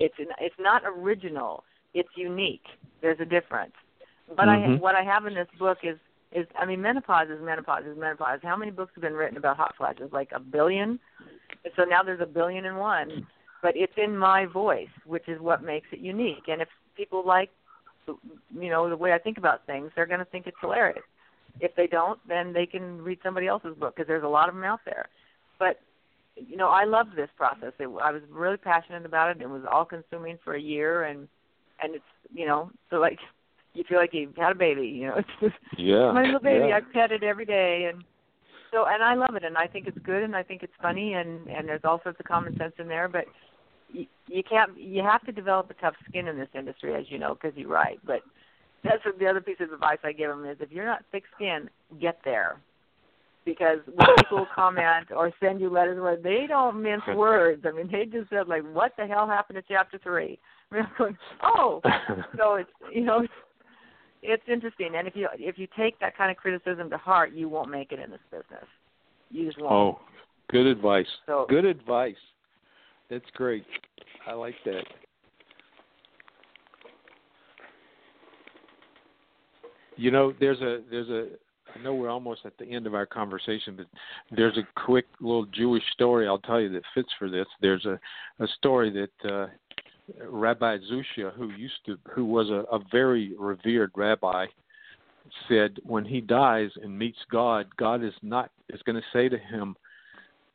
[0.00, 1.62] It's an, it's not original.
[1.94, 2.64] It's unique.
[3.00, 3.74] There's a difference.
[4.28, 4.72] But mm-hmm.
[4.72, 5.98] I what I have in this book is
[6.32, 8.40] is I mean menopause is menopause is menopause.
[8.42, 10.10] How many books have been written about hot flashes?
[10.12, 10.98] Like a billion.
[11.64, 13.24] And so now there's a billion and one.
[13.62, 16.48] But it's in my voice, which is what makes it unique.
[16.48, 17.50] And if people like,
[18.08, 21.04] you know, the way I think about things, they're going to think it's hilarious.
[21.60, 24.54] If they don't, then they can read somebody else's book because there's a lot of
[24.54, 25.06] them out there.
[25.58, 25.80] But
[26.36, 27.72] you know, I loved this process.
[27.78, 29.42] It, I was really passionate about it.
[29.42, 31.28] It was all consuming for a year, and
[31.82, 33.18] and it's you know, so like
[33.74, 34.86] you feel like you've had a baby.
[34.86, 36.68] You know, it's just yeah, my little baby.
[36.68, 36.78] Yeah.
[36.78, 38.02] I pet it every day, and
[38.72, 41.14] so and I love it, and I think it's good, and I think it's funny,
[41.14, 43.24] and and there's all sorts of common sense in there, but.
[43.94, 44.70] You, you can't.
[44.80, 47.68] You have to develop a tough skin in this industry, as you know, because you
[47.68, 48.00] write.
[48.06, 48.22] But
[48.84, 51.70] that's the other piece of advice I give them is if you're not thick skinned,
[52.00, 52.56] get there.
[53.44, 57.88] Because when people comment or send you letters where they don't mince words, I mean
[57.90, 60.38] they just said like, "What the hell happened to chapter three?
[60.70, 61.80] I mean, I'm going, "Oh,"
[62.38, 63.32] so it's you know, it's,
[64.22, 64.90] it's interesting.
[64.96, 67.92] And if you if you take that kind of criticism to heart, you won't make
[67.92, 68.66] it in this business.
[69.30, 69.72] You just won't.
[69.72, 70.00] Oh,
[70.48, 71.06] good advice.
[71.26, 72.14] So, good advice.
[73.10, 73.64] That's great.
[74.26, 74.84] I like that.
[79.96, 81.28] You know, there's a there's a
[81.74, 83.86] I know we're almost at the end of our conversation, but
[84.30, 87.46] there's a quick little Jewish story I'll tell you that fits for this.
[87.60, 87.98] There's a
[88.40, 89.46] a story that uh,
[90.28, 94.46] Rabbi Zusha, who used to who was a, a very revered rabbi,
[95.48, 99.38] said when he dies and meets God, God is not is going to say to
[99.38, 99.76] him,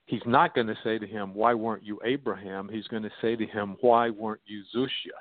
[0.07, 3.35] He's not going to say to him, "Why weren't you Abraham?" He's going to say
[3.35, 5.17] to him, "Why weren't you Zusha?"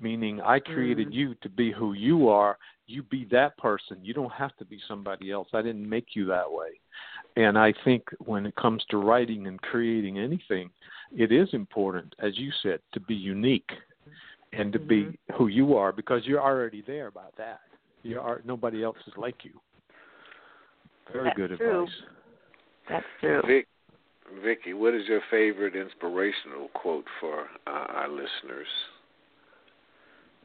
[0.00, 1.14] Meaning, I created mm.
[1.14, 3.98] you to be who you are, you be that person.
[4.02, 5.48] You don't have to be somebody else.
[5.54, 6.78] I didn't make you that way.
[7.36, 10.70] And I think when it comes to writing and creating anything,
[11.16, 13.70] it is important, as you said, to be unique
[14.52, 15.10] and to mm-hmm.
[15.10, 17.60] be who you are because you're already there about that.
[18.02, 19.52] You are nobody else is like you.
[21.12, 21.82] Very That's good true.
[21.82, 21.94] advice.
[22.88, 23.42] That's true.
[23.46, 23.66] Vic,
[24.44, 28.66] Vikki, what is your favorite inspirational quote for uh, our listeners?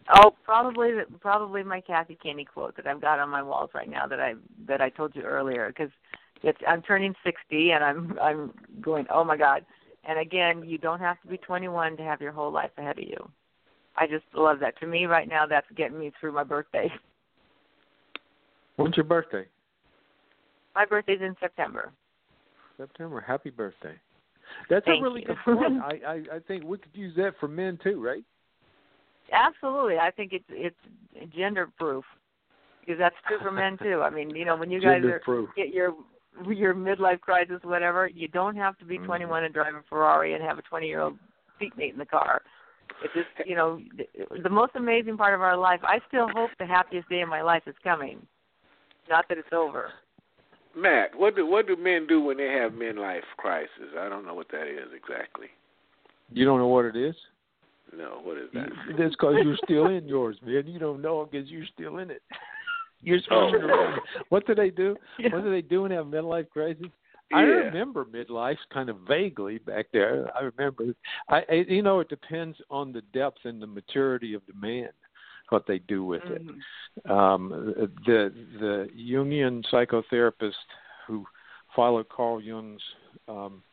[0.09, 4.07] Oh, probably probably my Kathy Kinney quote that I've got on my walls right now
[4.07, 4.33] that I
[4.67, 5.91] that I told you earlier because
[6.43, 9.65] it's I'm turning 60 and I'm I'm going oh my god
[10.03, 13.03] and again you don't have to be 21 to have your whole life ahead of
[13.03, 13.29] you.
[13.95, 14.79] I just love that.
[14.79, 16.91] To me right now that's getting me through my birthday.
[18.77, 19.45] When's your birthday?
[20.73, 21.91] My birthday's in September.
[22.77, 23.21] September.
[23.21, 23.93] Happy birthday.
[24.69, 25.27] That's Thank a really you.
[25.27, 25.81] good point.
[25.83, 28.23] I, I I think we could use that for men too, right?
[29.31, 30.75] Absolutely, I think it's it's
[31.35, 32.03] gender proof
[32.81, 34.01] because that's true for men too.
[34.01, 35.21] I mean, you know, when you guys are
[35.55, 35.93] get your
[36.49, 39.05] your midlife crisis, whatever, you don't have to be mm-hmm.
[39.05, 41.17] 21 and drive a Ferrari and have a 20 year old
[41.59, 42.41] seatmate in the car.
[43.03, 45.79] It's just, you know, the, the most amazing part of our life.
[45.83, 48.25] I still hope the happiest day of my life is coming.
[49.09, 49.91] Not that it's over.
[50.75, 53.91] Matt, what do what do men do when they have midlife crisis?
[53.99, 55.47] I don't know what that is exactly.
[56.31, 57.15] You don't know what it is?
[57.97, 58.69] No, what is that?
[58.97, 60.65] That's because you're still in yours, man.
[60.67, 62.21] You don't know because you're still in it.
[63.03, 63.49] You're Oh.
[63.49, 63.99] swimming around.
[64.29, 64.95] What do they do?
[65.17, 65.29] Yeah.
[65.33, 66.85] What do they do when they have midlife crisis?
[67.33, 67.47] I Yeah.
[67.47, 70.29] remember midlife kind of vaguely back there.
[70.37, 70.93] I remember.
[71.27, 74.89] I, I you know it depends on the depth and the maturity of the man
[75.49, 76.43] what they do with it.
[76.45, 77.09] Mhm.
[77.09, 77.49] Um,
[78.05, 80.53] the the Jungian psychotherapist
[81.07, 81.25] who
[81.75, 82.83] followed Carl Jung's
[83.27, 83.63] um,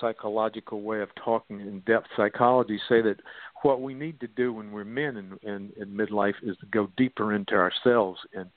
[0.00, 3.20] psychological way of talking in depth psychology say that
[3.62, 6.88] what we need to do when we're men in, in, in midlife is to go
[6.96, 8.48] deeper into ourselves and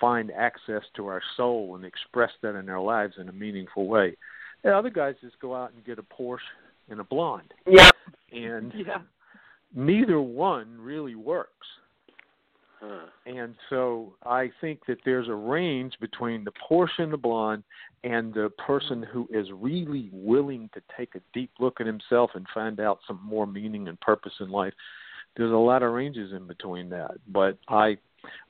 [0.00, 4.16] find access to our soul and express that in our lives in a meaningful way.
[4.64, 6.38] And other guys just go out and get a Porsche
[6.88, 7.96] and a blonde, Yep.
[8.32, 9.02] and Yeah.
[9.74, 11.66] neither one really works.
[12.80, 13.06] Huh.
[13.24, 16.52] And so I think that there's a range between the
[16.98, 17.62] and the blonde
[18.04, 22.46] and the person who is really willing to take a deep look at himself and
[22.52, 24.74] find out some more meaning and purpose in life.
[25.36, 27.12] There's a lot of ranges in between that.
[27.28, 27.96] But I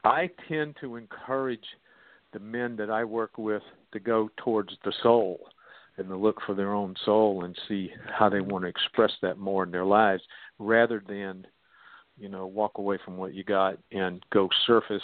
[0.05, 1.66] I tend to encourage
[2.33, 3.62] the men that I work with
[3.93, 5.41] to go towards the soul
[5.97, 9.39] and to look for their own soul and see how they want to express that
[9.39, 10.22] more in their lives
[10.59, 11.47] rather than
[12.19, 15.03] you know walk away from what you got and go surface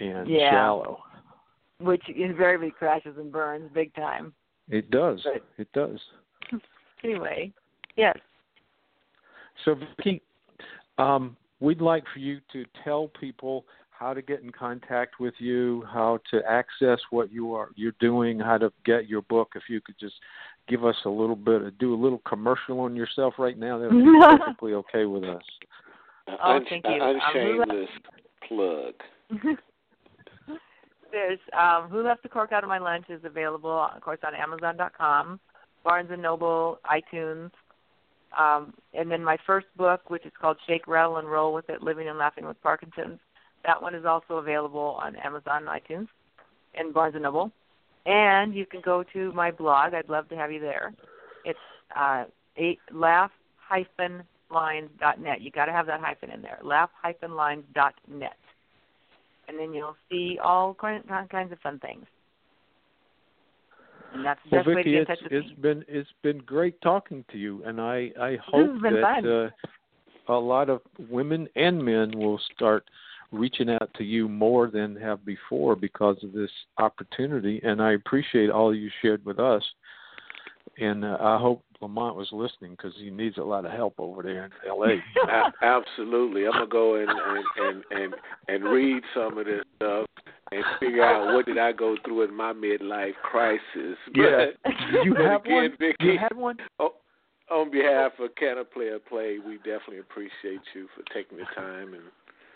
[0.00, 0.50] and Yeah.
[0.50, 1.02] shallow
[1.80, 4.32] Which invariably crashes and burns big time.
[4.68, 5.42] it does Right.
[5.58, 5.98] it does
[7.04, 7.52] Anyway,
[7.96, 8.16] yes.
[9.64, 10.20] so Vikki,
[10.98, 15.84] um, we'd like for you to tell people how to get in contact with you
[15.92, 19.80] how to access what you are you're doing how to get your book if you
[19.80, 20.14] could just
[20.68, 24.04] give us a little bit do a little commercial on yourself right now that would
[24.04, 25.42] be perfectly okay with us
[26.28, 27.02] Oh, un- thank an you.
[27.02, 28.08] Um, who left-
[28.46, 28.94] plug.
[31.10, 34.34] There's um, Who Left the Cork Out of My Lunch is available, of course, on
[34.34, 35.40] Amazon.com,
[35.82, 37.50] Barnes and Noble, iTunes,
[38.38, 41.82] um, and then my first book, which is called Shake, Rattle, and Roll with It:
[41.82, 43.18] Living and Laughing with Parkinson's.
[43.64, 46.08] That one is also available on Amazon, iTunes,
[46.74, 47.50] and Barnes and Noble.
[48.04, 49.94] And you can go to my blog.
[49.94, 50.92] I'd love to have you there.
[51.44, 51.58] It's
[51.96, 52.24] uh,
[52.56, 55.40] eight, laugh hyphen lines.net.
[55.40, 56.58] You got to have that hyphen in there.
[56.62, 58.36] Laugh hyphen lines.net
[59.48, 61.04] and then you'll see all kinds
[61.52, 62.04] of fun things.
[64.14, 65.56] And that's the Well, best way to get it's touch with it's me.
[65.60, 69.52] been it's been great talking to you, and I I hope that
[70.28, 70.80] uh, a lot of
[71.10, 72.84] women and men will start
[73.32, 77.60] reaching out to you more than have before because of this opportunity.
[77.62, 79.62] And I appreciate all you shared with us.
[80.80, 84.22] And uh, I hope Lamont was listening because he needs a lot of help over
[84.22, 85.02] there in L.A.
[85.28, 86.46] A- absolutely.
[86.46, 88.14] I'm gonna go and and, and and
[88.48, 90.06] and read some of this stuff
[90.52, 93.60] and figure out what did I go through in my midlife crisis.
[94.14, 94.46] Yeah.
[94.64, 94.72] But,
[95.04, 95.70] you but have again, one.
[95.78, 96.56] Vikki, You had one.
[96.80, 96.94] oh,
[97.50, 101.94] on behalf of Can a Player Play, we definitely appreciate you for taking the time
[101.94, 102.02] and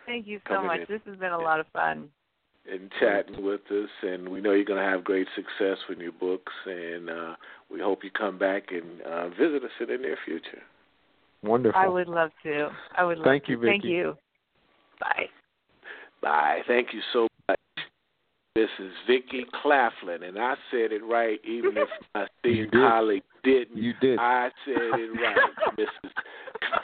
[0.06, 0.80] Thank you so much.
[0.80, 0.86] in.
[0.88, 2.08] This has been a lot of fun.
[2.70, 3.88] and chatting with us.
[4.02, 6.52] And we know you're going to have great success with your books.
[6.66, 7.34] And uh,
[7.72, 10.62] we hope you come back and uh, visit us in the near future.
[11.42, 11.80] Wonderful.
[11.80, 12.68] I would love to.
[12.96, 13.52] I would love Thank to.
[13.52, 14.16] you, Thank you.
[15.00, 15.26] Bye.
[16.22, 16.60] Bye.
[16.68, 17.58] Thank you so much.
[18.54, 22.80] This is Vikki Claflin, and I said it right, even if my You esteemed did.
[22.80, 23.76] colleague didn't.
[23.78, 24.18] You did.
[24.20, 26.10] I said it right, Mrs.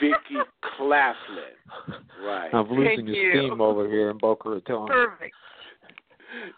[0.01, 0.41] Vikki
[0.77, 2.01] Claflin.
[2.25, 2.49] Right.
[2.55, 3.31] I'm losing Thank you.
[3.33, 4.89] steam over here in Boca Raton.
[4.89, 5.35] Perfect.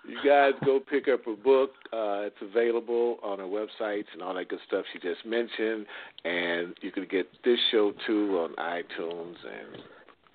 [0.07, 1.71] You guys go pick up her book.
[1.93, 5.87] Uh, it's available on her websites and all that good stuff she just mentioned.
[6.25, 9.83] And you can get this show too on iTunes and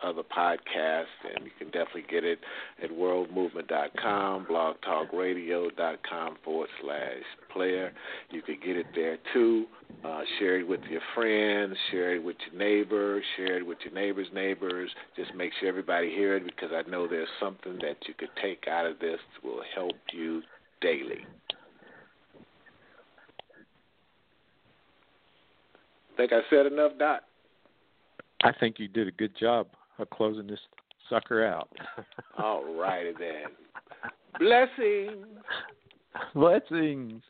[0.04, 1.06] other podcasts.
[1.36, 2.40] And you can definitely get it
[2.84, 7.92] at worldmovement.com, blogtalkradio.com forward slash player.
[8.32, 9.66] You can get it there too.
[10.04, 13.94] Uh, share it with your friends, share it with your neighbors, share it with your
[13.94, 14.90] neighbors' neighbors.
[15.16, 18.68] Just make sure everybody hear it because I know there's something that you could take
[18.68, 20.42] out of this that will help you
[20.82, 21.26] daily.
[26.18, 27.24] Think I said enough, Dot?
[28.44, 29.68] I think you did a good job
[30.00, 30.60] of closing this
[31.10, 31.70] sucker out.
[32.38, 33.52] All righty then.
[34.40, 35.26] Blessings.
[36.34, 37.22] Blessings.